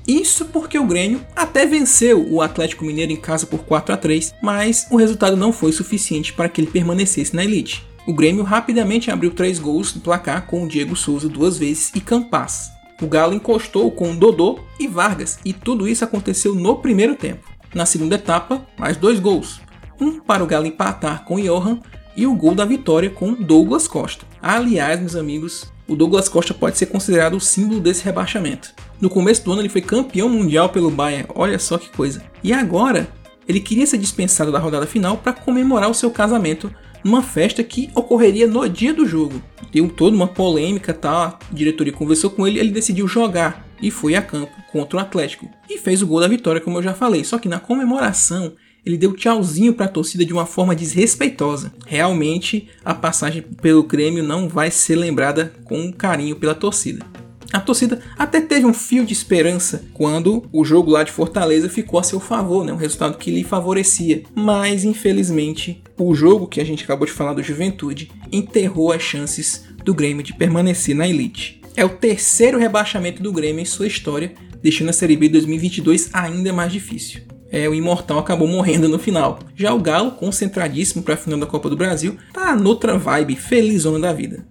Isso 0.07 0.45
porque 0.45 0.79
o 0.79 0.85
Grêmio 0.87 1.19
até 1.35 1.65
venceu 1.65 2.25
o 2.31 2.41
Atlético 2.41 2.85
Mineiro 2.85 3.11
em 3.11 3.17
casa 3.17 3.45
por 3.45 3.65
4 3.65 3.93
a 3.93 3.97
3, 3.97 4.35
mas 4.41 4.87
o 4.89 4.95
resultado 4.95 5.35
não 5.35 5.51
foi 5.51 5.73
suficiente 5.73 6.31
para 6.31 6.47
que 6.47 6.61
ele 6.61 6.71
permanecesse 6.71 7.35
na 7.35 7.43
elite. 7.43 7.85
O 8.07 8.13
Grêmio 8.13 8.43
rapidamente 8.43 9.11
abriu 9.11 9.31
três 9.31 9.59
gols 9.59 9.93
no 9.93 9.99
placar 9.99 10.47
com 10.47 10.63
o 10.63 10.67
Diego 10.67 10.95
Souza 10.95 11.27
duas 11.27 11.57
vezes 11.57 11.91
e 11.93 11.99
Campas. 11.99 12.71
O 13.01 13.05
Galo 13.05 13.33
encostou 13.33 13.91
com 13.91 14.15
Dodô 14.15 14.59
e 14.79 14.87
Vargas, 14.87 15.39
e 15.43 15.51
tudo 15.51 15.87
isso 15.87 16.05
aconteceu 16.05 16.55
no 16.55 16.77
primeiro 16.77 17.15
tempo. 17.15 17.45
Na 17.75 17.85
segunda 17.85 18.15
etapa, 18.15 18.65
mais 18.79 18.95
dois 18.95 19.19
gols. 19.19 19.59
Um 19.99 20.21
para 20.21 20.41
o 20.41 20.47
Galo 20.47 20.65
empatar 20.65 21.25
com 21.25 21.39
Johan 21.39 21.79
e 22.15 22.25
o 22.25 22.33
gol 22.33 22.55
da 22.55 22.63
vitória 22.63 23.09
com 23.09 23.33
Douglas 23.33 23.87
Costa. 23.87 24.25
Aliás, 24.41 24.99
meus 24.99 25.15
amigos, 25.15 25.71
o 25.87 25.95
Douglas 25.95 26.27
Costa 26.27 26.53
pode 26.53 26.77
ser 26.77 26.87
considerado 26.87 27.35
o 27.35 27.41
símbolo 27.41 27.79
desse 27.79 28.03
rebaixamento. 28.03 28.73
No 28.99 29.09
começo 29.09 29.43
do 29.43 29.51
ano 29.51 29.61
ele 29.61 29.69
foi 29.69 29.81
campeão 29.81 30.27
mundial 30.27 30.69
pelo 30.69 30.91
Bayern, 30.91 31.29
olha 31.33 31.57
só 31.57 31.77
que 31.77 31.89
coisa. 31.89 32.23
E 32.43 32.51
agora 32.51 33.07
ele 33.47 33.59
queria 33.59 33.87
ser 33.87 33.97
dispensado 33.97 34.51
da 34.51 34.59
rodada 34.59 34.85
final 34.85 35.17
para 35.17 35.33
comemorar 35.33 35.89
o 35.89 35.93
seu 35.93 36.11
casamento 36.11 36.73
numa 37.03 37.21
festa 37.21 37.63
que 37.63 37.89
ocorreria 37.95 38.47
no 38.47 38.67
dia 38.67 38.93
do 38.93 39.05
jogo. 39.05 39.41
Deu 39.71 39.87
toda 39.87 40.15
uma 40.15 40.27
polêmica, 40.27 40.93
tá? 40.93 41.39
A 41.49 41.53
diretoria 41.53 41.93
conversou 41.93 42.29
com 42.29 42.45
ele, 42.45 42.59
ele 42.59 42.71
decidiu 42.71 43.07
jogar 43.07 43.65
e 43.81 43.89
foi 43.89 44.15
a 44.15 44.21
campo 44.21 44.51
contra 44.71 44.97
o 44.97 45.01
Atlético 45.01 45.49
e 45.69 45.77
fez 45.77 46.01
o 46.01 46.07
gol 46.07 46.19
da 46.19 46.27
vitória, 46.27 46.59
como 46.59 46.77
eu 46.77 46.83
já 46.83 46.93
falei. 46.93 47.23
Só 47.23 47.37
que 47.37 47.47
na 47.47 47.59
comemoração 47.59 48.53
ele 48.87 48.97
deu 48.97 49.13
tchauzinho 49.13 49.73
para 49.73 49.85
a 49.85 49.89
torcida 49.89 50.23
de 50.23 50.31
uma 50.31 50.45
forma 50.45 50.73
desrespeitosa. 50.73 51.73
Realmente, 51.85 52.69
a 52.85 52.93
passagem 52.93 53.41
pelo 53.41 53.83
Grêmio 53.83 54.23
não 54.23 54.47
vai 54.47 54.71
ser 54.71 54.95
lembrada 54.95 55.53
com 55.65 55.91
carinho 55.91 56.37
pela 56.37 56.55
torcida. 56.55 57.05
A 57.51 57.59
torcida 57.59 58.01
até 58.17 58.39
teve 58.39 58.65
um 58.65 58.73
fio 58.73 59.05
de 59.05 59.13
esperança 59.13 59.85
quando 59.93 60.45
o 60.51 60.63
jogo 60.63 60.91
lá 60.91 61.03
de 61.03 61.11
Fortaleza 61.11 61.69
ficou 61.69 61.99
a 61.99 62.03
seu 62.03 62.19
favor, 62.19 62.65
né? 62.65 62.71
um 62.71 62.77
resultado 62.77 63.17
que 63.17 63.31
lhe 63.31 63.43
favorecia. 63.43 64.23
Mas, 64.33 64.83
infelizmente, 64.83 65.81
o 65.97 66.13
jogo 66.15 66.47
que 66.47 66.61
a 66.61 66.65
gente 66.65 66.83
acabou 66.83 67.05
de 67.05 67.13
falar 67.13 67.33
do 67.33 67.43
Juventude 67.43 68.09
enterrou 68.31 68.91
as 68.91 69.01
chances 69.01 69.65
do 69.83 69.93
Grêmio 69.93 70.23
de 70.23 70.33
permanecer 70.33 70.95
na 70.95 71.07
elite. 71.07 71.61
É 71.75 71.83
o 71.85 71.89
terceiro 71.89 72.57
rebaixamento 72.57 73.21
do 73.21 73.31
Grêmio 73.31 73.61
em 73.61 73.65
sua 73.65 73.87
história, 73.87 74.33
deixando 74.61 74.89
a 74.89 74.93
Série 74.93 75.15
B 75.15 75.29
2022 75.29 76.09
ainda 76.13 76.51
mais 76.51 76.71
difícil. 76.71 77.21
É, 77.51 77.67
o 77.67 77.73
Imortal 77.73 78.19
acabou 78.19 78.47
morrendo 78.47 78.89
no 78.89 78.99
final. 78.99 79.39
Já 79.55 79.73
o 79.73 79.79
Galo, 79.79 80.11
concentradíssimo 80.11 81.03
para 81.03 81.13
a 81.13 81.17
final 81.17 81.39
da 81.39 81.45
Copa 81.45 81.69
do 81.69 81.77
Brasil, 81.77 82.17
tá 82.33 82.55
noutra 82.55 82.97
vibe, 82.97 83.35
felizona 83.35 83.99
da 83.99 84.13
vida. 84.13 84.45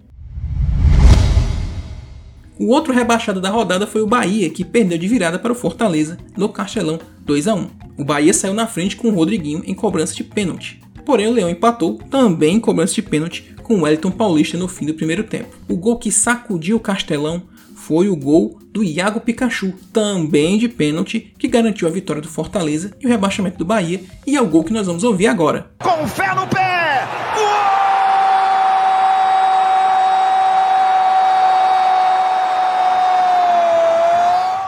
O 2.59 2.69
outro 2.69 2.91
rebaixado 2.91 3.39
da 3.39 3.51
rodada 3.51 3.85
foi 3.85 4.01
o 4.01 4.07
Bahia, 4.07 4.49
que 4.49 4.65
perdeu 4.65 4.97
de 4.97 5.07
virada 5.07 5.37
para 5.37 5.51
o 5.51 5.55
Fortaleza 5.55 6.17
no 6.35 6.49
Castelão 6.49 6.99
2 7.19 7.47
a 7.47 7.53
1. 7.53 7.67
O 7.99 8.03
Bahia 8.03 8.33
saiu 8.33 8.53
na 8.53 8.65
frente 8.65 8.95
com 8.95 9.09
o 9.09 9.13
Rodriguinho 9.13 9.61
em 9.65 9.75
cobrança 9.75 10.15
de 10.15 10.23
pênalti. 10.23 10.81
Porém, 11.05 11.27
o 11.27 11.31
Leão 11.31 11.49
empatou 11.49 11.99
também 12.09 12.55
em 12.55 12.59
cobrança 12.59 12.95
de 12.95 13.03
pênalti 13.03 13.55
com 13.61 13.75
o 13.75 13.81
Wellington 13.83 14.11
Paulista 14.11 14.57
no 14.57 14.67
fim 14.67 14.87
do 14.87 14.93
primeiro 14.93 15.23
tempo. 15.23 15.55
O 15.69 15.77
gol 15.77 15.97
que 15.97 16.11
sacudiu 16.11 16.77
o 16.77 16.79
Castelão 16.79 17.43
foi 17.87 18.09
o 18.09 18.17
gol 18.17 18.59
do 18.73 18.83
Iago 18.83 19.21
Pikachu, 19.21 19.73
também 19.93 20.57
de 20.57 20.67
pênalti, 20.67 21.33
que 21.39 21.47
garantiu 21.47 21.87
a 21.87 21.91
vitória 21.91 22.21
do 22.21 22.27
Fortaleza 22.27 22.91
e 22.99 23.05
o 23.05 23.09
rebaixamento 23.09 23.57
do 23.57 23.63
Bahia, 23.63 24.01
e 24.25 24.35
é 24.35 24.41
o 24.41 24.45
gol 24.45 24.65
que 24.65 24.73
nós 24.73 24.87
vamos 24.87 25.05
ouvir 25.05 25.27
agora. 25.27 25.71
Com 25.81 26.05
fé 26.05 26.35
no 26.35 26.45
pé! 26.47 27.07
Uou! 27.37 27.77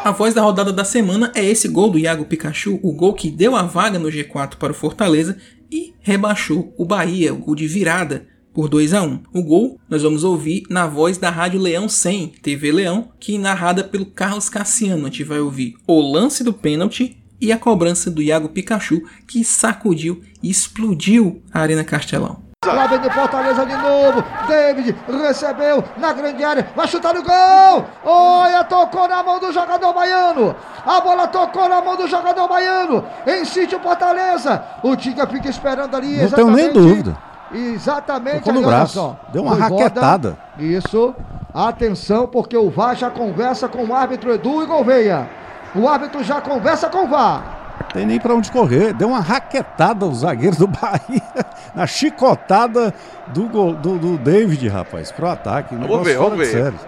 A 0.05 0.11
voz 0.11 0.33
da 0.33 0.41
rodada 0.41 0.71
da 0.71 0.85
semana 0.85 1.29
é 1.35 1.43
esse 1.43 1.67
gol 1.67 1.89
do 1.89 1.99
Iago 1.99 2.23
Pikachu, 2.23 2.79
o 2.81 2.93
gol 2.93 3.13
que 3.13 3.29
deu 3.29 3.53
a 3.53 3.63
vaga 3.63 3.99
no 3.99 4.07
G4 4.07 4.55
para 4.55 4.71
o 4.71 4.75
Fortaleza 4.75 5.37
e 5.69 5.93
rebaixou 5.99 6.73
o 6.77 6.85
Bahia, 6.85 7.33
o 7.33 7.37
gol 7.37 7.53
de 7.53 7.67
virada 7.67 8.27
por 8.59 8.67
2 8.67 8.93
a 8.93 9.01
1. 9.01 9.23
O 9.33 9.41
gol 9.41 9.79
nós 9.87 10.03
vamos 10.03 10.25
ouvir 10.25 10.63
na 10.69 10.85
voz 10.85 11.17
da 11.17 11.29
Rádio 11.29 11.61
Leão 11.61 11.87
100, 11.87 12.27
TV 12.43 12.73
Leão, 12.73 13.07
que 13.17 13.37
narrada 13.37 13.85
pelo 13.85 14.05
Carlos 14.05 14.49
Cassiano. 14.49 15.03
A 15.03 15.09
gente 15.09 15.23
vai 15.23 15.39
ouvir 15.39 15.77
o 15.87 16.01
lance 16.01 16.43
do 16.43 16.51
pênalti 16.51 17.23
e 17.39 17.53
a 17.53 17.57
cobrança 17.57 18.11
do 18.11 18.21
Iago 18.21 18.49
Pikachu, 18.49 19.01
que 19.25 19.45
sacudiu 19.45 20.21
e 20.43 20.49
explodiu 20.49 21.41
a 21.53 21.61
Arena 21.61 21.85
Castelão. 21.85 22.43
Lá 22.65 22.85
vem 22.87 22.99
de 22.99 23.09
Fortaleza 23.09 23.65
de 23.65 23.77
novo. 23.77 24.21
David 24.45 24.93
recebeu 25.07 25.81
na 25.95 26.11
grande 26.11 26.43
área. 26.43 26.69
Vai 26.75 26.85
chutar 26.85 27.13
no 27.13 27.23
gol. 27.23 27.85
Olha, 28.03 28.65
tocou 28.65 29.07
na 29.07 29.23
mão 29.23 29.39
do 29.39 29.53
jogador 29.53 29.93
baiano. 29.93 30.53
A 30.85 30.99
bola 30.99 31.29
tocou 31.29 31.69
na 31.69 31.81
mão 31.81 31.95
do 31.95 32.09
jogador 32.09 32.49
baiano. 32.49 33.05
Insiste 33.25 33.73
o 33.73 33.79
Fortaleza. 33.79 34.61
O 34.83 34.97
Tinga 34.97 35.25
fica 35.27 35.47
esperando 35.47 35.95
ali. 35.95 36.17
Não 36.17 36.29
tenho 36.29 36.51
nem 36.51 36.73
dúvida. 36.73 37.28
Exatamente. 37.51 38.39
Tocou 38.39 38.53
no 38.53 38.67
braço. 38.67 39.17
Deu 39.31 39.43
uma 39.43 39.55
raquetada. 39.55 40.37
Isso. 40.57 41.13
Atenção, 41.53 42.27
porque 42.27 42.55
o 42.55 42.69
VAR 42.69 42.95
já 42.95 43.09
conversa 43.09 43.67
com 43.67 43.85
o 43.85 43.93
árbitro 43.93 44.33
Edu 44.33 44.63
e 44.63 44.65
Gouveia. 44.67 45.27
O 45.75 45.87
árbitro 45.87 46.23
já 46.23 46.39
conversa 46.41 46.89
com 46.89 47.05
o 47.05 47.07
VAR. 47.07 47.57
Tem 47.93 48.05
nem 48.05 48.19
para 48.19 48.35
onde 48.35 48.51
correr. 48.51 48.93
Deu 48.93 49.09
uma 49.09 49.19
raquetada 49.19 50.05
os 50.05 50.19
zagueiros 50.19 50.59
do 50.59 50.67
Bahia 50.67 51.45
na 51.73 51.87
chicotada 51.87 52.93
do, 53.27 53.47
do, 53.73 53.97
do 53.97 54.17
David, 54.17 54.67
rapaz, 54.67 55.11
pro 55.11 55.27
ataque. 55.27 55.75
Vamos 55.75 56.03
ver, 56.03 56.17
vamos 56.17 56.37
ver. 56.37 56.45
Sério. 56.45 56.79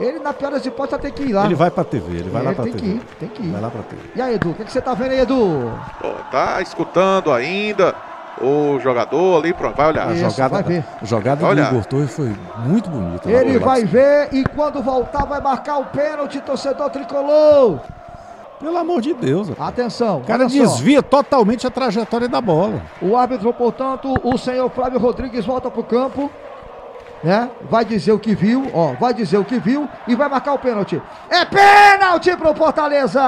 Ele, 0.00 0.18
na 0.18 0.32
pior 0.32 0.50
das 0.50 0.66
hipóteses, 0.66 1.00
tem 1.00 1.12
que 1.12 1.22
ir 1.22 1.32
lá. 1.32 1.44
Ele 1.44 1.54
vai 1.54 1.70
pra 1.70 1.84
TV, 1.84 2.18
ele 2.18 2.30
vai 2.30 2.42
ele 2.42 2.48
lá 2.48 2.54
pra 2.54 2.64
tem 2.64 2.72
TV. 2.72 2.82
que 2.82 2.88
ir, 2.96 3.02
tem 3.20 3.28
que 3.28 3.42
ir. 3.42 3.52
Vai 3.52 3.60
lá 3.60 3.70
pra 3.70 3.82
TV. 3.82 4.02
E 4.16 4.20
aí, 4.20 4.34
Edu, 4.34 4.50
o 4.50 4.54
que, 4.54 4.64
que 4.64 4.72
você 4.72 4.80
tá 4.80 4.94
vendo 4.94 5.12
aí, 5.12 5.20
Edu? 5.20 5.70
tá 6.30 6.60
escutando 6.60 7.32
ainda 7.32 7.94
o 8.40 8.78
jogador 8.80 9.38
ali, 9.38 9.52
pronto, 9.52 9.76
vai 9.76 9.88
olhar. 9.88 10.08
A 10.08 10.14
jogada, 10.14 10.54
vai 10.54 10.62
ver. 10.62 10.84
A 11.00 11.04
jogada 11.04 11.54
do 11.54 11.60
Igor 11.60 12.08
foi 12.08 12.34
muito 12.64 12.88
bonita. 12.88 13.30
Ele 13.30 13.58
lá. 13.58 13.66
vai 13.66 13.84
ver 13.84 14.28
e 14.32 14.44
quando 14.44 14.82
voltar 14.82 15.24
vai 15.24 15.40
marcar 15.40 15.78
o 15.78 15.84
pênalti, 15.86 16.40
torcedor 16.40 16.90
tricolor. 16.90 17.80
Pelo 18.58 18.78
amor 18.78 19.00
de 19.00 19.12
Deus. 19.12 19.48
rapaz. 19.48 19.70
Atenção. 19.70 20.18
O 20.18 20.24
cara 20.24 20.48
só. 20.48 20.56
desvia 20.56 21.02
totalmente 21.02 21.66
a 21.66 21.70
trajetória 21.70 22.28
da 22.28 22.40
bola. 22.40 22.80
O 23.00 23.16
árbitro, 23.16 23.52
portanto, 23.52 24.14
o 24.22 24.38
senhor 24.38 24.70
Flávio 24.70 25.00
Rodrigues 25.00 25.44
volta 25.44 25.68
pro 25.68 25.82
campo. 25.82 26.30
Né? 27.22 27.48
Vai 27.70 27.84
dizer 27.84 28.10
o 28.10 28.18
que 28.18 28.34
viu, 28.34 28.68
ó, 28.74 28.94
vai 28.98 29.14
dizer 29.14 29.38
o 29.38 29.44
que 29.44 29.60
viu 29.60 29.88
e 30.08 30.14
vai 30.16 30.28
marcar 30.28 30.54
o 30.54 30.58
pênalti. 30.58 31.00
É 31.30 31.44
pênalti 31.44 32.36
pro 32.36 32.52
Fortaleza! 32.52 33.22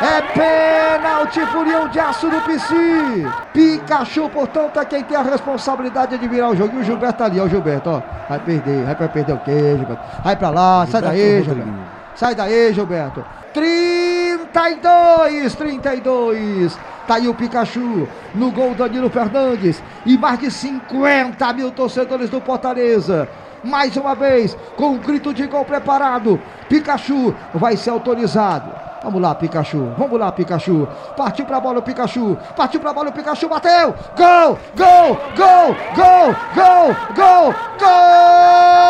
É 0.00 0.22
pênalti, 0.32 1.44
furião 1.46 1.88
de 1.88 1.98
aço 1.98 2.30
do 2.30 2.40
PC. 2.42 3.26
Pikachu, 3.52 4.28
portanto, 4.28 4.78
é 4.78 4.84
quem 4.84 5.02
tem 5.02 5.16
a 5.16 5.22
responsabilidade 5.22 6.16
de 6.16 6.28
virar 6.28 6.50
o 6.50 6.56
jogo. 6.56 6.76
E 6.76 6.82
o 6.82 6.84
Gilberto 6.84 7.18
tá 7.18 7.24
ali, 7.24 7.40
ó, 7.40 7.44
o 7.44 7.48
Gilberto, 7.48 7.90
ó. 7.90 8.00
Vai 8.28 8.38
perder, 8.38 8.84
vai 8.84 8.94
pra 8.94 9.08
perder 9.08 9.32
o 9.32 9.38
quê, 9.38 9.74
Gilberto? 9.76 10.22
Vai 10.22 10.36
pra 10.36 10.50
lá, 10.50 10.86
sai 10.86 11.02
daí, 11.02 11.42
Gilberto. 11.42 11.72
Sai 12.14 12.36
daí, 12.36 12.72
Gilberto. 12.72 13.24
32, 13.52 15.54
32. 15.56 16.78
Tá 17.06 17.14
aí 17.14 17.28
o 17.28 17.34
Pikachu 17.34 18.08
no 18.34 18.50
gol 18.50 18.74
Danilo 18.74 19.08
Fernandes. 19.08 19.82
E 20.04 20.18
mais 20.18 20.38
de 20.38 20.50
50 20.50 21.52
mil 21.52 21.70
torcedores 21.70 22.28
do 22.28 22.40
Fortaleza. 22.40 23.28
Mais 23.62 23.96
uma 23.96 24.14
vez, 24.14 24.56
com 24.76 24.90
um 24.90 24.98
grito 24.98 25.32
de 25.32 25.46
gol 25.46 25.64
preparado. 25.64 26.40
Pikachu 26.68 27.34
vai 27.54 27.76
ser 27.76 27.90
autorizado. 27.90 28.70
Vamos 29.02 29.22
lá, 29.22 29.34
Pikachu. 29.34 29.92
Vamos 29.96 30.18
lá, 30.18 30.32
Pikachu. 30.32 30.88
Partiu 31.16 31.46
pra 31.46 31.60
bola 31.60 31.78
o 31.78 31.82
Pikachu. 31.82 32.36
Partiu 32.56 32.80
pra 32.80 32.92
bola 32.92 33.10
o 33.10 33.12
Pikachu. 33.12 33.48
Bateu. 33.48 33.94
Gol! 34.16 34.58
Gol! 34.76 35.18
Gol! 35.36 35.76
Gol! 35.94 36.34
Gol! 36.56 36.96
Gol! 37.14 37.54
Gol! 37.78 38.86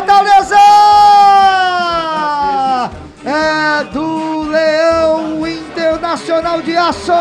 Fortaleza! 0.00 0.56
É 3.22 3.84
do 3.92 4.44
Leão 4.44 5.46
Internacional 5.46 6.62
de 6.62 6.74
Aço! 6.74 7.12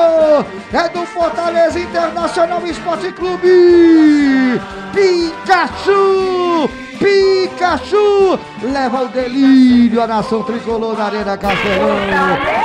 É 0.72 0.88
do 0.88 1.06
Fortaleza 1.06 1.78
Internacional 1.78 2.66
Esporte 2.66 3.12
Clube! 3.12 4.62
Pikachu! 4.94 6.70
Pikachu 6.98 8.40
leva 8.62 9.04
o 9.04 9.08
delírio 9.10 10.02
à 10.02 10.08
nação 10.08 10.44
tricolor 10.44 10.98
na 10.98 11.06
Arena 11.06 11.38
Castelão. 11.38 11.98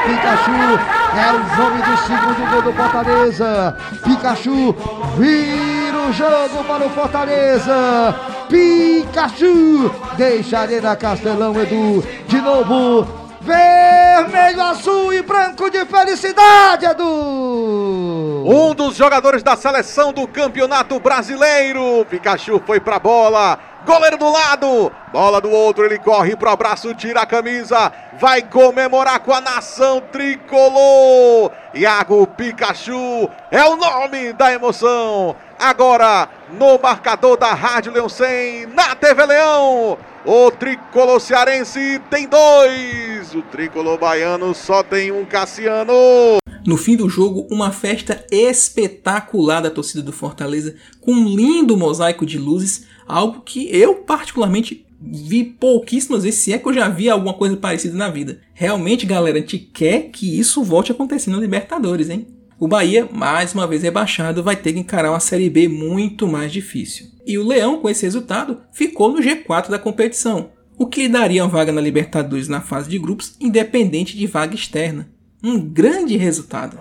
Pikachu 0.06 0.78
é 1.18 1.32
o 1.32 1.38
nome 1.60 1.82
do 1.82 1.96
segundo 2.06 2.50
gol 2.52 2.62
do 2.62 2.72
Fortaleza. 2.72 3.76
Pikachu 4.04 4.74
vira 5.18 5.98
o 6.08 6.12
jogo 6.12 6.62
para 6.68 6.86
o 6.86 6.90
Fortaleza. 6.90 8.33
Pikachu 8.48 9.90
deixa 10.16 10.58
a 10.58 10.62
Arena 10.62 10.96
Castelão, 10.96 11.54
Edu. 11.60 12.02
De 12.26 12.40
novo, 12.40 13.06
vermelho, 13.40 14.62
azul 14.62 15.12
e 15.12 15.22
branco 15.22 15.70
de 15.70 15.84
felicidade, 15.84 16.86
Edu. 16.86 18.44
Um 18.46 18.74
dos 18.74 18.96
jogadores 18.96 19.42
da 19.42 19.56
seleção 19.56 20.12
do 20.12 20.28
Campeonato 20.28 21.00
Brasileiro. 21.00 22.06
Pikachu 22.10 22.60
foi 22.66 22.78
pra 22.78 22.98
bola. 22.98 23.58
Goleiro 23.86 24.16
do 24.16 24.30
lado, 24.30 24.90
bola 25.12 25.42
do 25.42 25.50
outro, 25.50 25.84
ele 25.84 25.98
corre 25.98 26.34
pro 26.34 26.48
abraço, 26.48 26.94
tira 26.94 27.20
a 27.20 27.26
camisa, 27.26 27.92
vai 28.18 28.40
comemorar 28.40 29.20
com 29.20 29.30
a 29.30 29.42
nação 29.42 30.00
tricolor. 30.00 31.50
Iago 31.74 32.26
Pikachu 32.28 33.28
é 33.50 33.62
o 33.64 33.76
nome 33.76 34.32
da 34.32 34.54
emoção. 34.54 35.36
Agora 35.58 36.28
no 36.58 36.78
marcador 36.78 37.36
da 37.36 37.52
Rádio 37.54 37.92
Leão 37.92 38.08
100, 38.08 38.66
na 38.66 38.94
TV 38.94 39.26
Leão. 39.26 39.98
O 40.24 40.50
tricolor 40.50 41.20
cearense 41.20 42.00
tem 42.10 42.26
dois, 42.26 43.34
o 43.34 43.42
tricolor 43.42 43.98
baiano 43.98 44.54
só 44.54 44.82
tem 44.82 45.12
um 45.12 45.24
Cassiano. 45.24 46.38
No 46.66 46.78
fim 46.78 46.96
do 46.96 47.10
jogo, 47.10 47.46
uma 47.50 47.70
festa 47.70 48.24
espetacular 48.30 49.60
da 49.60 49.70
torcida 49.70 50.02
do 50.02 50.12
Fortaleza, 50.12 50.74
com 51.00 51.12
um 51.12 51.28
lindo 51.28 51.76
mosaico 51.76 52.24
de 52.24 52.38
luzes, 52.38 52.86
algo 53.06 53.42
que 53.42 53.68
eu 53.76 53.96
particularmente 53.96 54.86
vi 54.98 55.44
pouquíssimas 55.44 56.22
vezes, 56.22 56.40
se 56.40 56.54
é 56.54 56.58
que 56.58 56.66
eu 56.66 56.72
já 56.72 56.88
vi 56.88 57.10
alguma 57.10 57.34
coisa 57.34 57.56
parecida 57.56 57.94
na 57.94 58.08
vida. 58.08 58.40
Realmente, 58.54 59.04
galera, 59.04 59.36
a 59.36 59.40
gente 59.42 59.58
quer 59.58 60.08
que 60.10 60.38
isso 60.38 60.62
volte 60.62 60.90
a 60.90 60.94
acontecer 60.94 61.28
na 61.28 61.36
Libertadores, 61.36 62.08
hein? 62.08 62.26
O 62.64 62.66
Bahia, 62.66 63.06
mais 63.12 63.52
uma 63.52 63.66
vez 63.66 63.82
rebaixado, 63.82 64.42
vai 64.42 64.56
ter 64.56 64.72
que 64.72 64.78
encarar 64.78 65.10
uma 65.10 65.20
Série 65.20 65.50
B 65.50 65.68
muito 65.68 66.26
mais 66.26 66.50
difícil. 66.50 67.08
E 67.26 67.36
o 67.36 67.46
Leão, 67.46 67.78
com 67.78 67.90
esse 67.90 68.06
resultado, 68.06 68.62
ficou 68.72 69.12
no 69.12 69.20
G4 69.20 69.68
da 69.68 69.78
competição, 69.78 70.50
o 70.78 70.86
que 70.86 71.02
lhe 71.02 71.08
daria 71.10 71.44
uma 71.44 71.50
vaga 71.50 71.70
na 71.70 71.80
Libertadores 71.82 72.48
na 72.48 72.62
fase 72.62 72.88
de 72.88 72.98
grupos, 72.98 73.36
independente 73.38 74.16
de 74.16 74.26
vaga 74.26 74.54
externa. 74.54 75.10
Um 75.42 75.60
grande 75.60 76.16
resultado. 76.16 76.80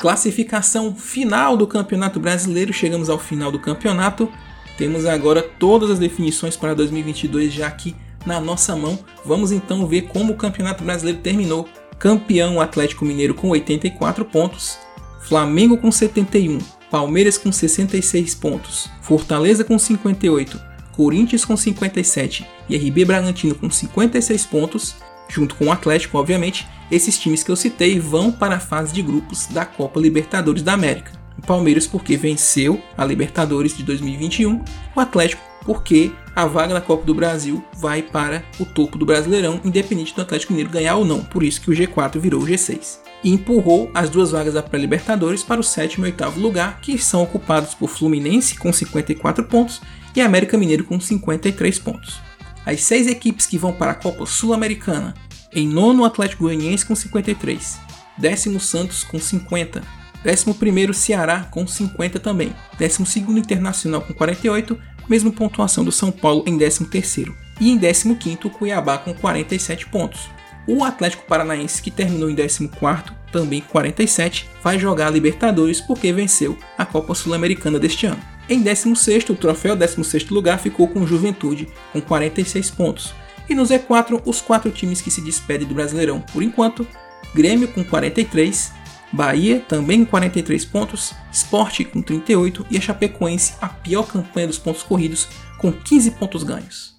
Classificação 0.00 0.92
final 0.96 1.56
do 1.56 1.68
Campeonato 1.68 2.18
Brasileiro. 2.18 2.72
Chegamos 2.72 3.08
ao 3.08 3.20
final 3.20 3.52
do 3.52 3.60
campeonato. 3.60 4.28
Temos 4.76 5.06
agora 5.06 5.40
todas 5.40 5.88
as 5.88 6.00
definições 6.00 6.56
para 6.56 6.74
2022 6.74 7.52
já 7.52 7.68
aqui 7.68 7.94
na 8.26 8.40
nossa 8.40 8.74
mão. 8.76 8.98
Vamos 9.24 9.52
então 9.52 9.86
ver 9.86 10.02
como 10.02 10.32
o 10.32 10.36
Campeonato 10.36 10.84
Brasileiro 10.84 11.20
terminou. 11.20 11.68
Campeão 11.98 12.60
Atlético 12.60 13.04
Mineiro 13.04 13.34
com 13.34 13.48
84 13.48 14.24
pontos, 14.26 14.78
Flamengo 15.22 15.78
com 15.78 15.90
71, 15.90 16.58
Palmeiras 16.90 17.38
com 17.38 17.50
66 17.50 18.34
pontos, 18.34 18.90
Fortaleza 19.00 19.64
com 19.64 19.78
58, 19.78 20.60
Corinthians 20.92 21.44
com 21.44 21.56
57 21.56 22.46
e 22.68 22.76
RB 22.76 23.04
Bragantino 23.04 23.54
com 23.54 23.70
56 23.70 24.46
pontos, 24.46 24.96
junto 25.28 25.54
com 25.54 25.66
o 25.66 25.72
Atlético, 25.72 26.18
obviamente, 26.18 26.66
esses 26.90 27.18
times 27.18 27.42
que 27.42 27.50
eu 27.50 27.56
citei 27.56 27.98
vão 27.98 28.30
para 28.30 28.56
a 28.56 28.60
fase 28.60 28.92
de 28.92 29.02
grupos 29.02 29.46
da 29.46 29.64
Copa 29.64 29.98
Libertadores 29.98 30.62
da 30.62 30.74
América. 30.74 31.12
O 31.38 31.42
Palmeiras 31.42 31.86
porque 31.86 32.16
venceu 32.16 32.80
a 32.96 33.04
Libertadores 33.04 33.76
de 33.76 33.82
2021, 33.82 34.64
o 34.94 35.00
Atlético 35.00 35.42
porque 35.66 36.12
a 36.34 36.46
vaga 36.46 36.72
na 36.72 36.80
Copa 36.80 37.04
do 37.04 37.14
Brasil 37.14 37.62
vai 37.74 38.00
para 38.00 38.44
o 38.58 38.64
topo 38.64 38.96
do 38.96 39.04
Brasileirão, 39.04 39.60
independente 39.64 40.14
do 40.14 40.22
Atlético 40.22 40.52
Mineiro 40.52 40.72
ganhar 40.72 40.94
ou 40.94 41.04
não, 41.04 41.24
por 41.24 41.42
isso 41.42 41.60
que 41.60 41.70
o 41.70 41.74
G4 41.74 42.20
virou 42.20 42.40
o 42.40 42.46
G6. 42.46 42.98
E 43.24 43.32
empurrou 43.32 43.90
as 43.92 44.08
duas 44.08 44.30
vagas 44.30 44.54
da 44.54 44.62
pré-Libertadores 44.62 45.42
para 45.42 45.60
o 45.60 45.64
sétimo 45.64 46.06
e 46.06 46.10
oitavo 46.10 46.38
lugar, 46.38 46.80
que 46.80 46.96
são 46.96 47.22
ocupados 47.22 47.74
por 47.74 47.88
Fluminense 47.88 48.56
com 48.56 48.72
54 48.72 49.44
pontos 49.44 49.80
e 50.14 50.20
América 50.20 50.56
Mineiro 50.56 50.84
com 50.84 51.00
53 51.00 51.78
pontos. 51.80 52.20
As 52.64 52.82
seis 52.82 53.08
equipes 53.08 53.46
que 53.46 53.58
vão 53.58 53.72
para 53.72 53.90
a 53.90 53.94
Copa 53.94 54.24
Sul-Americana, 54.24 55.14
em 55.52 55.66
nono 55.66 56.04
Atlético 56.04 56.44
Goianiense 56.44 56.86
com 56.86 56.94
53, 56.94 57.78
décimo 58.16 58.60
Santos 58.60 59.02
com 59.02 59.18
50, 59.18 59.82
11 60.24 60.94
Ceará 60.94 61.48
com 61.50 61.66
50 61.66 62.20
também, 62.20 62.52
12 62.78 63.20
Internacional 63.38 64.02
com 64.02 64.12
48, 64.12 64.78
mesma 65.08 65.30
pontuação 65.30 65.84
do 65.84 65.92
São 65.92 66.10
Paulo 66.10 66.44
em 66.46 66.58
13º, 66.58 67.34
e 67.60 67.70
em 67.70 67.78
15º 67.78 68.50
Cuiabá 68.50 68.98
com 68.98 69.14
47 69.14 69.86
pontos. 69.86 70.28
O 70.66 70.82
Atlético 70.82 71.24
Paranaense, 71.26 71.80
que 71.80 71.90
terminou 71.90 72.28
em 72.28 72.34
14º, 72.34 73.12
também 73.30 73.60
com 73.60 73.68
47, 73.68 74.48
vai 74.62 74.78
jogar 74.78 75.08
a 75.08 75.10
Libertadores 75.10 75.80
porque 75.80 76.12
venceu 76.12 76.58
a 76.76 76.84
Copa 76.84 77.14
Sul-Americana 77.14 77.78
deste 77.78 78.06
ano. 78.06 78.20
Em 78.48 78.62
16º, 78.62 79.30
o 79.30 79.34
troféu 79.34 79.76
16º 79.76 80.30
lugar 80.30 80.58
ficou 80.58 80.88
com 80.88 81.06
Juventude, 81.06 81.68
com 81.92 82.00
46 82.00 82.70
pontos. 82.70 83.14
E 83.48 83.54
no 83.54 83.62
Z4, 83.62 84.22
os 84.24 84.40
quatro 84.40 84.70
times 84.70 85.00
que 85.00 85.10
se 85.10 85.20
despedem 85.20 85.66
do 85.66 85.74
Brasileirão 85.74 86.20
por 86.20 86.42
enquanto, 86.42 86.86
Grêmio 87.34 87.68
com 87.68 87.84
43, 87.84 88.72
Bahia 89.12 89.64
também 89.68 90.04
com 90.04 90.10
43 90.10 90.64
pontos, 90.64 91.14
Sport 91.32 91.84
com 91.86 92.02
38 92.02 92.66
e 92.70 92.76
a 92.76 92.80
Chapecoense 92.80 93.54
a 93.60 93.68
pior 93.68 94.04
campanha 94.04 94.48
dos 94.48 94.58
pontos 94.58 94.82
corridos 94.82 95.28
com 95.58 95.72
15 95.72 96.10
pontos 96.12 96.42
ganhos. 96.42 96.96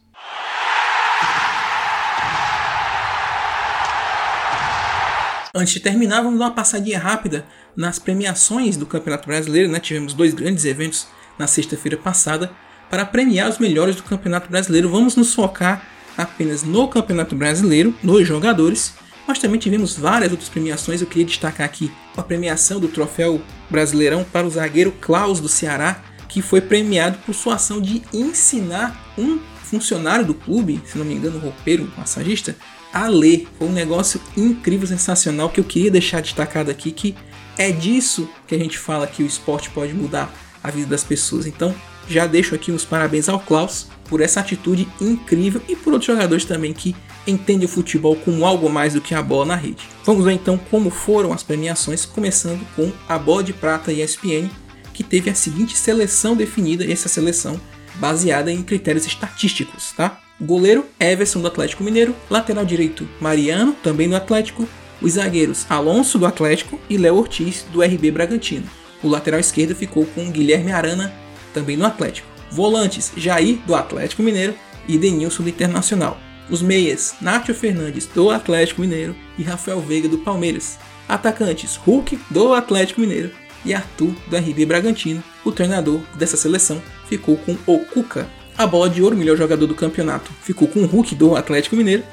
Antes 5.53 5.73
de 5.73 5.79
terminar, 5.79 6.21
vamos 6.21 6.37
dar 6.37 6.45
uma 6.45 6.53
passadinha 6.53 6.99
rápida 6.99 7.43
nas 7.75 7.97
premiações 7.97 8.77
do 8.77 8.85
Campeonato 8.85 9.27
Brasileiro. 9.27 9.71
Né? 9.71 9.79
Tivemos 9.79 10.13
dois 10.13 10.33
grandes 10.33 10.65
eventos 10.65 11.07
na 11.37 11.47
sexta-feira 11.47 11.97
passada. 11.97 12.51
Para 12.91 13.05
premiar 13.05 13.49
os 13.49 13.57
melhores 13.57 13.95
do 13.95 14.03
Campeonato 14.03 14.49
Brasileiro, 14.49 14.89
vamos 14.89 15.15
nos 15.15 15.33
focar 15.33 15.81
apenas 16.15 16.63
no 16.63 16.87
Campeonato 16.87 17.35
Brasileiro, 17.35 17.93
nos 18.03 18.27
jogadores, 18.27 18.93
mas 19.27 19.39
também 19.39 19.59
tivemos 19.59 19.95
várias 19.97 20.31
outras 20.31 20.49
premiações. 20.49 21.01
Eu 21.01 21.07
queria 21.07 21.25
destacar 21.25 21.65
aqui 21.65 21.91
a 22.15 22.23
premiação 22.23 22.79
do 22.79 22.87
Troféu 22.87 23.41
Brasileirão 23.69 24.23
para 24.23 24.47
o 24.47 24.49
zagueiro 24.49 24.91
Klaus 25.01 25.39
do 25.39 25.49
Ceará, 25.49 26.01
que 26.29 26.41
foi 26.41 26.61
premiado 26.61 27.17
por 27.25 27.35
sua 27.35 27.55
ação 27.55 27.81
de 27.81 28.01
ensinar 28.13 29.13
um 29.17 29.39
funcionário 29.63 30.25
do 30.25 30.33
clube, 30.33 30.81
se 30.85 30.97
não 30.97 31.05
me 31.05 31.13
engano, 31.13 31.37
um 31.37 31.41
roupeiro, 31.41 31.83
um 31.83 31.99
massagista, 31.99 32.55
a 32.93 33.07
ler. 33.07 33.47
Foi 33.57 33.67
um 33.67 33.73
negócio 33.73 34.21
incrível, 34.35 34.87
sensacional 34.87 35.49
que 35.49 35.59
eu 35.59 35.63
queria 35.63 35.91
deixar 35.91 36.21
destacado 36.21 36.71
aqui 36.71 36.91
que 36.91 37.15
é 37.57 37.71
disso 37.71 38.29
que 38.47 38.55
a 38.55 38.57
gente 38.57 38.77
fala 38.77 39.07
que 39.07 39.23
o 39.23 39.25
esporte 39.25 39.69
pode 39.71 39.93
mudar 39.93 40.31
a 40.63 40.71
vida 40.71 40.87
das 40.87 41.03
pessoas. 41.03 41.45
Então, 41.45 41.75
já 42.09 42.25
deixo 42.25 42.55
aqui 42.55 42.71
os 42.71 42.85
parabéns 42.85 43.27
ao 43.27 43.39
Klaus 43.39 43.87
por 44.05 44.21
essa 44.21 44.39
atitude 44.39 44.87
incrível 45.01 45.61
e 45.67 45.75
por 45.75 45.91
outros 45.91 46.07
jogadores 46.07 46.45
também 46.45 46.71
que 46.71 46.95
entendem 47.27 47.65
o 47.65 47.69
futebol 47.69 48.15
como 48.15 48.45
algo 48.45 48.69
mais 48.69 48.93
do 48.93 49.01
que 49.01 49.13
a 49.13 49.21
bola 49.21 49.45
na 49.45 49.55
rede. 49.55 49.87
Vamos 50.05 50.25
ver 50.25 50.33
então 50.33 50.57
como 50.57 50.89
foram 50.89 51.33
as 51.33 51.43
premiações, 51.43 52.05
começando 52.05 52.65
com 52.75 52.91
a 53.07 53.19
bola 53.19 53.43
de 53.43 53.53
prata 53.53 53.91
ESPN, 53.91 54.49
que 54.93 55.03
teve 55.03 55.29
a 55.29 55.35
seguinte 55.35 55.77
seleção 55.77 56.35
definida, 56.35 56.89
essa 56.89 57.09
seleção 57.09 57.59
baseada 57.95 58.51
em 58.51 58.63
critérios 58.63 59.05
estatísticos, 59.05 59.91
tá? 59.91 60.19
goleiro 60.39 60.85
Everson 60.99 61.41
do 61.41 61.47
Atlético 61.47 61.83
Mineiro, 61.83 62.15
lateral 62.29 62.63
direito 62.63 63.07
Mariano, 63.19 63.73
também 63.83 64.07
do 64.07 64.15
Atlético, 64.15 64.67
os 65.01 65.13
zagueiros 65.13 65.65
Alonso 65.69 66.17
do 66.17 66.25
Atlético 66.25 66.79
e 66.89 66.97
Léo 66.97 67.15
Ortiz 67.15 67.65
do 67.71 67.81
RB 67.81 68.11
Bragantino. 68.11 68.67
O 69.01 69.07
lateral 69.07 69.39
esquerdo 69.39 69.75
ficou 69.75 70.05
com 70.05 70.31
Guilherme 70.31 70.71
Arana, 70.71 71.13
também 71.53 71.77
no 71.77 71.85
Atlético. 71.85 72.27
Volantes 72.51 73.11
Jair 73.15 73.57
do 73.65 73.75
Atlético 73.75 74.23
Mineiro 74.23 74.55
e 74.87 74.97
Denilson 74.97 75.43
do 75.43 75.49
Internacional. 75.49 76.17
Os 76.49 76.61
meias 76.61 77.15
Nátio 77.19 77.53
Fernandes 77.53 78.05
do 78.05 78.29
Atlético 78.29 78.81
Mineiro 78.81 79.15
e 79.37 79.43
Rafael 79.43 79.81
Veiga 79.81 80.07
do 80.07 80.19
Palmeiras. 80.19 80.79
Atacantes 81.07 81.75
Hulk 81.75 82.17
do 82.29 82.53
Atlético 82.53 83.01
Mineiro 83.01 83.31
e 83.65 83.73
Arthur 83.73 84.13
do 84.27 84.37
RB 84.37 84.65
Bragantino. 84.65 85.21
O 85.43 85.51
treinador 85.51 85.99
dessa 86.15 86.37
seleção 86.37 86.81
ficou 87.07 87.37
com 87.37 87.57
o 87.65 87.79
Cuca. 87.79 88.29
A 88.57 88.65
bola 88.65 88.89
de 88.89 89.03
ouro, 89.03 89.15
melhor 89.15 89.37
jogador 89.37 89.67
do 89.67 89.75
campeonato, 89.75 90.31
ficou 90.41 90.67
com 90.67 90.79
o 90.79 90.85
Hulk 90.85 91.15
do 91.15 91.35
Atlético 91.35 91.75
Mineiro. 91.75 92.03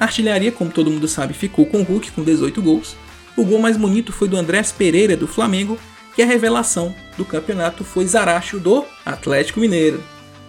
A 0.00 0.04
artilharia, 0.04 0.50
como 0.50 0.70
todo 0.70 0.90
mundo 0.90 1.06
sabe, 1.06 1.34
ficou 1.34 1.66
com 1.66 1.80
o 1.80 1.84
Hulk 1.84 2.10
com 2.12 2.24
18 2.24 2.62
gols. 2.62 2.96
O 3.36 3.44
gol 3.44 3.58
mais 3.58 3.76
bonito 3.76 4.12
foi 4.12 4.26
do 4.26 4.36
Andrés 4.36 4.72
Pereira 4.72 5.16
do 5.16 5.28
Flamengo 5.28 5.78
e 6.16 6.22
a 6.22 6.26
revelação 6.26 6.94
do 7.16 7.24
campeonato 7.24 7.84
foi 7.84 8.06
Zaracho 8.06 8.58
do 8.58 8.84
Atlético 9.04 9.60
Mineiro. 9.60 10.02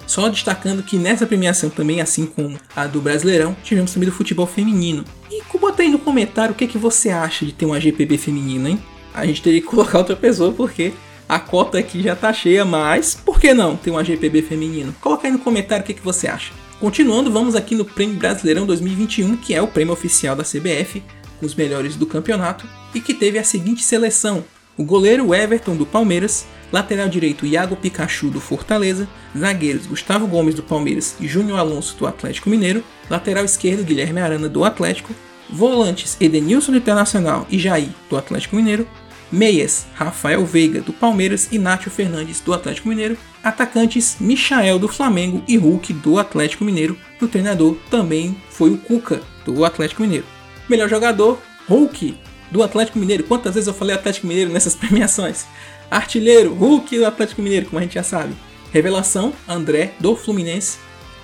Só 0.05 0.29
destacando 0.29 0.83
que 0.83 0.97
nessa 0.97 1.25
premiação 1.25 1.69
também, 1.69 2.01
assim 2.01 2.25
como 2.25 2.57
a 2.75 2.85
do 2.87 3.01
Brasileirão, 3.01 3.55
tivemos 3.63 3.93
também 3.93 4.09
do 4.09 4.15
futebol 4.15 4.45
feminino. 4.45 5.03
E 5.31 5.41
bota 5.73 5.81
aí 5.81 5.89
no 5.89 5.97
comentário 5.97 6.53
o 6.53 6.55
que, 6.55 6.67
que 6.67 6.77
você 6.77 7.09
acha 7.09 7.45
de 7.45 7.53
ter 7.53 7.65
uma 7.65 7.79
GPB 7.79 8.17
feminina, 8.17 8.69
hein? 8.69 8.83
A 9.13 9.25
gente 9.25 9.41
teria 9.41 9.61
que 9.61 9.65
colocar 9.67 9.97
outra 9.97 10.15
pessoa 10.15 10.51
porque 10.51 10.93
a 11.27 11.39
cota 11.39 11.79
aqui 11.79 12.03
já 12.03 12.15
tá 12.15 12.33
cheia, 12.33 12.65
mas 12.65 13.15
por 13.15 13.39
que 13.39 13.53
não 13.53 13.77
ter 13.77 13.89
uma 13.89 14.03
GPB 14.03 14.41
feminino? 14.41 14.93
Coloca 14.99 15.25
aí 15.25 15.31
no 15.31 15.39
comentário 15.39 15.83
o 15.83 15.87
que, 15.87 15.93
que 15.93 16.03
você 16.03 16.27
acha. 16.27 16.51
Continuando, 16.79 17.31
vamos 17.31 17.55
aqui 17.55 17.75
no 17.75 17.85
Prêmio 17.85 18.17
Brasileirão 18.17 18.65
2021, 18.65 19.37
que 19.37 19.53
é 19.53 19.61
o 19.61 19.67
prêmio 19.67 19.93
oficial 19.93 20.35
da 20.35 20.43
CBF, 20.43 21.01
com 21.39 21.45
os 21.45 21.55
melhores 21.55 21.95
do 21.95 22.05
campeonato, 22.05 22.67
e 22.93 22.99
que 22.99 23.13
teve 23.13 23.39
a 23.39 23.43
seguinte 23.43 23.83
seleção: 23.83 24.43
o 24.77 24.83
goleiro 24.83 25.33
Everton 25.33 25.75
do 25.75 25.85
Palmeiras, 25.85 26.45
lateral 26.73 27.07
direito 27.07 27.45
Iago 27.45 27.75
Pikachu 27.75 28.31
do 28.31 28.41
Fortaleza, 28.41 29.07
zagueiros 29.37 29.85
Gustavo 29.85 30.25
Gomes 30.25 30.55
do 30.55 30.63
Palmeiras 30.63 31.15
e 31.19 31.27
Júnior 31.27 31.59
Alonso 31.59 31.95
do 31.95 32.07
Atlético 32.07 32.49
Mineiro, 32.49 32.83
lateral 33.07 33.45
esquerdo 33.45 33.83
Guilherme 33.83 34.19
Arana 34.19 34.49
do 34.49 34.65
Atlético, 34.65 35.13
volantes 35.47 36.17
Edenilson 36.19 36.71
do 36.71 36.79
Internacional 36.79 37.45
e 37.47 37.59
Jair 37.59 37.89
do 38.09 38.17
Atlético 38.17 38.55
Mineiro, 38.55 38.87
meias 39.31 39.85
Rafael 39.93 40.43
Veiga 40.47 40.81
do 40.81 40.91
Palmeiras 40.91 41.47
e 41.51 41.59
Nátio 41.59 41.91
Fernandes 41.91 42.39
do 42.39 42.51
Atlético 42.51 42.89
Mineiro, 42.89 43.19
atacantes 43.43 44.17
Michael 44.19 44.79
do 44.79 44.87
Flamengo 44.87 45.43
e 45.47 45.57
Hulk 45.57 45.93
do 45.93 46.17
Atlético 46.17 46.65
Mineiro. 46.65 46.97
O 47.21 47.27
treinador 47.27 47.77
também 47.91 48.35
foi 48.49 48.71
o 48.71 48.77
Cuca 48.77 49.21
do 49.45 49.63
Atlético 49.63 50.01
Mineiro. 50.01 50.25
Melhor 50.67 50.89
jogador 50.89 51.39
Hulk 51.67 52.17
do 52.53 52.61
Atlético 52.61 52.99
Mineiro. 52.99 53.23
Quantas 53.23 53.55
vezes 53.55 53.67
eu 53.67 53.73
falei 53.73 53.95
Atlético 53.95 54.27
Mineiro 54.27 54.51
nessas 54.51 54.75
premiações? 54.75 55.45
Artilheiro, 55.95 56.53
Hulk 56.53 56.97
do 56.97 57.05
Atlético 57.05 57.41
Mineiro, 57.41 57.67
como 57.67 57.79
a 57.79 57.81
gente 57.81 57.95
já 57.95 58.03
sabe. 58.03 58.33
Revelação, 58.71 59.33
André 59.47 59.93
do 59.99 60.15
Fluminense. 60.15 60.77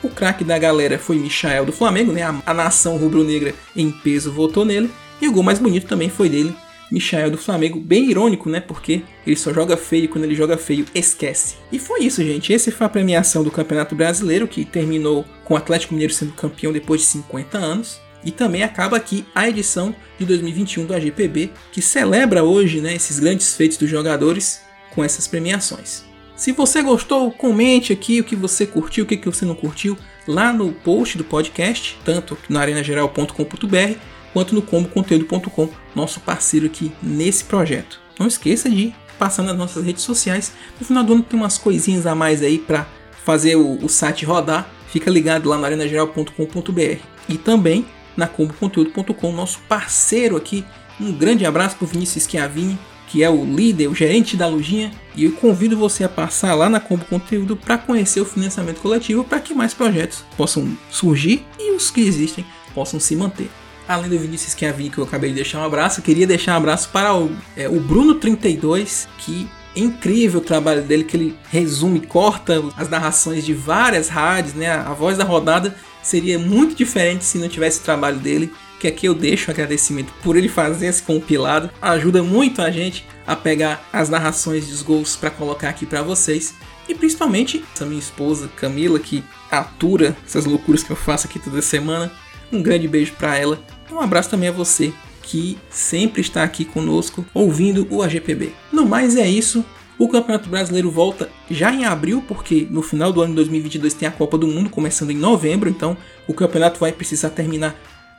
O 0.03 0.10
craque 0.10 0.43
da 0.43 0.58
galera 0.58 0.97
foi 0.97 1.17
Michael 1.17 1.65
do 1.65 1.71
Flamengo, 1.71 2.12
né? 2.12 2.23
A, 2.23 2.41
a 2.45 2.53
nação 2.53 2.97
rubro-negra 2.97 3.53
em 3.75 3.91
peso 3.91 4.32
votou 4.32 4.63
nele. 4.63 4.89
E 5.21 5.27
o 5.27 5.32
gol 5.32 5.43
mais 5.43 5.60
bonito 5.60 5.88
também 5.88 6.10
foi 6.10 6.29
dele, 6.29 6.55
Michael 6.91 7.32
do 7.32 7.38
Flamengo, 7.38 7.79
bem 7.79 8.10
irônico, 8.10 8.49
né? 8.49 8.60
Porque 8.60 9.03
ele 9.25 9.36
só 9.36 9.53
joga 9.53 9.77
feio 9.77 10.05
e 10.05 10.08
quando 10.08 10.23
ele 10.23 10.36
joga 10.36 10.58
feio, 10.58 10.86
esquece. 10.93 11.58
E 11.71 11.77
foi 11.77 12.01
isso, 12.01 12.23
gente. 12.23 12.53
Essa 12.53 12.71
foi 12.71 12.86
a 12.86 12.89
premiação 12.89 13.43
do 13.43 13.51
Campeonato 13.51 13.95
Brasileiro, 13.95 14.47
que 14.47 14.65
terminou 14.65 15.25
com 15.43 15.53
o 15.53 15.58
Atlético 15.58 15.93
Mineiro 15.93 16.13
sendo 16.13 16.34
campeão 16.34 16.73
depois 16.73 17.01
de 17.01 17.08
50 17.08 17.58
anos. 17.58 17.99
E 18.23 18.32
também 18.32 18.63
acaba 18.63 18.97
aqui 18.97 19.25
a 19.34 19.47
edição 19.47 19.95
de 20.17 20.25
2021 20.25 20.86
do 20.86 20.93
AGPB, 20.93 21.51
que 21.71 21.82
celebra 21.82 22.43
hoje 22.43 22.82
né, 22.82 22.93
esses 22.93 23.19
grandes 23.19 23.55
feitos 23.55 23.77
dos 23.77 23.89
jogadores 23.89 24.62
com 24.91 25.03
essas 25.03 25.27
premiações. 25.27 26.03
Se 26.36 26.51
você 26.51 26.82
gostou, 26.82 27.32
comente 27.32 27.91
aqui 27.91 28.19
o 28.21 28.23
que 28.23 28.36
você 28.36 28.65
curtiu, 28.65 29.03
o 29.03 29.08
que 29.08 29.17
você 29.25 29.45
não 29.45 29.55
curtiu, 29.55 29.97
lá 30.27 30.53
no 30.53 30.71
post 30.71 31.17
do 31.17 31.23
podcast, 31.23 31.97
tanto 32.05 32.38
na 32.47 32.62
arenageral.com.br 32.62 33.99
quanto 34.34 34.55
no 34.55 34.62
comboconteúdo.com, 34.62 35.69
nosso 35.95 36.19
parceiro 36.19 36.67
aqui 36.67 36.91
nesse 37.01 37.43
projeto. 37.43 37.99
Não 38.17 38.27
esqueça 38.27 38.69
de 38.69 38.93
passar 39.17 39.43
nas 39.43 39.58
nossas 39.58 39.84
redes 39.84 40.03
sociais. 40.03 40.53
No 40.79 40.86
final 40.86 41.03
do 41.03 41.13
ano 41.13 41.23
tem 41.23 41.38
umas 41.38 41.58
coisinhas 41.58 42.05
a 42.05 42.15
mais 42.15 42.41
aí 42.41 42.58
para 42.58 42.88
fazer 43.25 43.55
o, 43.55 43.84
o 43.84 43.89
site 43.89 44.25
rodar, 44.25 44.69
fica 44.88 45.12
ligado 45.12 45.49
lá 45.49 45.58
na 45.58 45.67
arenageral.com.br 45.67 47.01
e 47.27 47.38
também 47.38 47.86
na 48.19 48.27
comboconteúdo.com, 48.27 49.32
nosso 49.32 49.60
parceiro 49.67 50.36
aqui. 50.36 50.63
Um 50.99 51.12
grande 51.12 51.45
abraço 51.45 51.77
para 51.77 51.86
o 51.86 51.88
Vinícius 51.88 52.25
Schiavini, 52.25 52.77
que 53.08 53.23
é 53.23 53.29
o 53.29 53.43
líder, 53.43 53.88
o 53.88 53.95
gerente 53.95 54.38
da 54.38 54.47
lojinha, 54.47 54.91
e 55.15 55.25
eu 55.25 55.32
convido 55.32 55.75
você 55.75 56.03
a 56.03 56.10
passar 56.10 56.53
lá 56.53 56.69
na 56.69 56.79
Combo 56.79 57.05
Conteúdo 57.05 57.58
para 57.58 57.77
conhecer 57.77 58.21
o 58.21 58.25
financiamento 58.25 58.82
coletivo 58.82 59.23
para 59.23 59.39
que 59.39 59.53
mais 59.53 59.73
projetos 59.73 60.23
possam 60.38 60.77
surgir 60.91 61.43
e 61.58 61.71
os 61.71 61.89
que 61.89 62.01
existem 62.01 62.45
possam 62.75 62.99
se 62.99 63.15
manter. 63.15 63.49
Além 63.88 64.10
do 64.10 64.19
Vinícius 64.19 64.53
Schiavini, 64.53 64.91
que 64.91 64.99
eu 64.99 65.03
acabei 65.05 65.32
de 65.32 65.38
deixar 65.38 65.60
um 65.60 65.65
abraço, 65.65 66.03
queria 66.03 66.27
deixar 66.27 66.53
um 66.53 66.58
abraço 66.58 66.89
para 66.89 67.15
o, 67.15 67.32
é, 67.58 67.67
o 67.67 67.82
Bruno32, 67.82 69.08
que 69.17 69.49
é 69.75 69.79
incrível 69.79 70.39
o 70.39 70.43
trabalho 70.43 70.84
dele, 70.84 71.03
que 71.03 71.17
ele 71.17 71.36
resume, 71.49 71.99
corta 72.01 72.62
as 72.77 72.89
narrações 72.89 73.43
de 73.43 73.53
várias 73.53 74.08
rádios, 74.08 74.53
né? 74.53 74.71
A 74.71 74.93
voz 74.93 75.17
da 75.17 75.23
rodada 75.23 75.75
seria 76.02 76.40
muito 76.40 76.76
diferente 76.76 77.24
se 77.24 77.38
não 77.38 77.50
tivesse 77.50 77.80
o 77.80 77.84
trabalho 77.84 78.20
dele 78.20 78.52
que 78.80 78.88
aqui 78.88 79.06
eu 79.06 79.14
deixo 79.14 79.50
o 79.50 79.54
agradecimento 79.54 80.14
por 80.24 80.38
ele 80.38 80.48
fazer 80.48 80.88
esse 80.88 81.04
compilado. 81.04 81.70
Ajuda 81.82 82.24
muito 82.24 82.62
a 82.62 82.72
gente 82.72 83.06
a 83.28 83.36
pegar 83.36 83.88
as 83.92 84.10
narrações 84.10 84.68
dos 84.68 84.82
gols 84.82 85.16
para 85.16 85.30
colocar 85.30 85.70
aqui 85.70 85.86
para 85.86 86.02
vocês. 86.02 86.56
E 86.88 86.96
principalmente 86.96 87.64
essa 87.76 87.86
minha 87.86 88.00
esposa 88.00 88.50
Camila 88.56 89.00
que 89.00 89.24
atura 89.52 90.16
essas 90.26 90.46
loucuras 90.46 90.82
que 90.82 90.90
eu 90.90 90.96
faço 90.96 91.28
aqui 91.28 91.38
toda 91.38 91.62
semana. 91.62 92.12
Um 92.52 92.64
grande 92.64 92.88
beijo 92.88 93.14
para 93.14 93.38
ela. 93.38 93.62
Um 93.92 94.00
abraço 94.00 94.30
também 94.30 94.50
a 94.50 94.54
você 94.54 94.94
que 95.22 95.60
sempre 95.70 96.22
está 96.22 96.44
aqui 96.44 96.66
conosco 96.66 97.24
ouvindo 97.34 97.86
o 97.92 98.02
AGPB. 98.02 98.52
No 98.72 98.86
mais 98.86 99.16
é 99.16 99.30
isso. 99.30 99.64
O 100.00 100.08
Campeonato 100.08 100.50
Brasileiro 100.50 100.90
volta 100.90 101.30
já 101.52 101.74
em 101.74 101.84
abril, 101.84 102.24
porque 102.26 102.66
no 102.72 102.82
final 102.82 103.12
do 103.12 103.22
ano 103.22 103.32
de 103.32 103.36
2022 103.36 103.94
tem 103.94 104.08
a 104.08 104.12
Copa 104.12 104.38
do 104.38 104.48
Mundo 104.48 104.70
começando 104.70 105.12
em 105.12 105.18
novembro, 105.18 105.70
então 105.70 105.98
o 106.26 106.34
campeonato 106.34 106.80
vai 106.80 106.94
precisar 106.94 107.32
terminar 107.32 107.76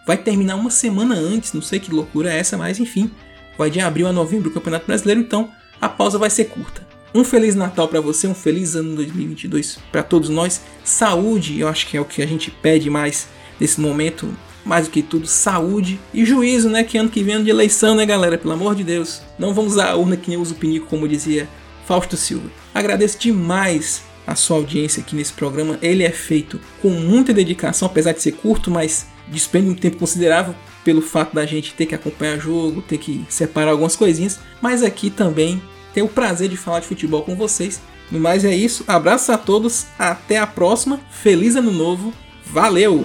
vai 0.07 0.17
terminar 0.17 0.57
uma 0.57 0.71
semana 0.71 1.15
antes, 1.15 1.53
não 1.53 1.63
sei 1.63 1.79
que 1.79 1.91
loucura 1.91 2.33
é 2.33 2.39
essa, 2.39 2.57
mas 2.57 2.79
enfim, 2.79 3.11
vai 3.57 3.71
de 3.71 3.81
abril 3.81 4.07
a 4.09 4.13
novembro 4.13 4.51
o 4.51 4.53
Campeonato 4.53 4.87
Brasileiro, 4.87 5.21
então 5.21 5.51
a 5.81 5.89
pausa 5.89 6.19
vai 6.19 6.29
ser 6.29 6.47
curta. 6.47 6.87
Um 7.15 7.25
feliz 7.25 7.55
Natal 7.55 7.89
para 7.89 8.01
você, 8.01 8.27
um 8.27 8.35
feliz 8.35 8.75
ano 8.75 8.97
2022 8.97 9.79
para 9.91 10.03
todos 10.03 10.29
nós. 10.29 10.61
Saúde, 10.85 11.59
eu 11.59 11.67
acho 11.67 11.87
que 11.87 11.97
é 11.97 12.01
o 12.01 12.05
que 12.05 12.23
a 12.23 12.27
gente 12.27 12.51
pede 12.51 12.89
mais 12.89 13.29
nesse 13.59 13.81
momento, 13.81 14.29
mais 14.65 14.87
do 14.87 14.91
que 14.91 15.03
tudo, 15.03 15.27
saúde 15.27 15.99
e 16.15 16.25
juízo, 16.25 16.69
né? 16.69 16.85
Que 16.85 16.99
ano 16.99 17.09
que 17.09 17.23
vem 17.23 17.33
é 17.33 17.37
ano 17.37 17.45
de 17.45 17.51
eleição, 17.51 17.95
né, 17.95 18.07
galera? 18.07 18.39
Pelo 18.39 18.55
amor 18.55 18.77
de 18.77 18.85
Deus. 18.85 19.23
Não 19.39 19.53
vamos 19.53 19.73
usar 19.73 19.91
a 19.91 19.97
urna 19.97 20.17
que 20.17 20.31
nem 20.31 20.39
usa 20.39 20.55
o 20.55 20.57
pinico, 20.57 20.87
como 20.87 21.09
dizia 21.09 21.49
Fausto 21.91 22.17
Silva. 22.17 22.49
Agradeço 22.73 23.19
demais 23.19 24.03
a 24.25 24.37
sua 24.37 24.59
audiência 24.59 25.03
aqui 25.03 25.17
nesse 25.17 25.33
programa. 25.33 25.77
Ele 25.83 26.05
é 26.05 26.11
feito 26.13 26.61
com 26.81 26.89
muita 26.89 27.35
dedicação, 27.35 27.87
apesar 27.87 28.13
de 28.13 28.23
ser 28.23 28.31
curto, 28.31 28.71
mas 28.71 29.09
despende 29.27 29.71
um 29.71 29.75
tempo 29.75 29.97
considerável 29.97 30.55
pelo 30.85 31.03
fato 31.03 31.35
da 31.35 31.45
gente 31.45 31.75
ter 31.75 31.87
que 31.87 31.95
acompanhar 31.97 32.39
jogo, 32.39 32.81
ter 32.81 32.99
que 32.99 33.27
separar 33.29 33.73
algumas 33.73 33.97
coisinhas, 33.97 34.39
mas 34.63 34.85
aqui 34.85 35.11
também 35.11 35.61
tenho 35.93 36.07
o 36.07 36.09
prazer 36.09 36.49
de 36.49 36.57
falar 36.57 36.79
de 36.79 36.87
futebol 36.87 37.23
com 37.23 37.35
vocês. 37.35 37.81
No 38.09 38.21
mais 38.21 38.45
é 38.45 38.55
isso, 38.55 38.85
abraço 38.87 39.33
a 39.33 39.37
todos, 39.37 39.87
até 39.99 40.39
a 40.39 40.47
próxima, 40.47 41.01
feliz 41.11 41.57
ano 41.57 41.73
novo, 41.73 42.15
valeu! 42.47 43.05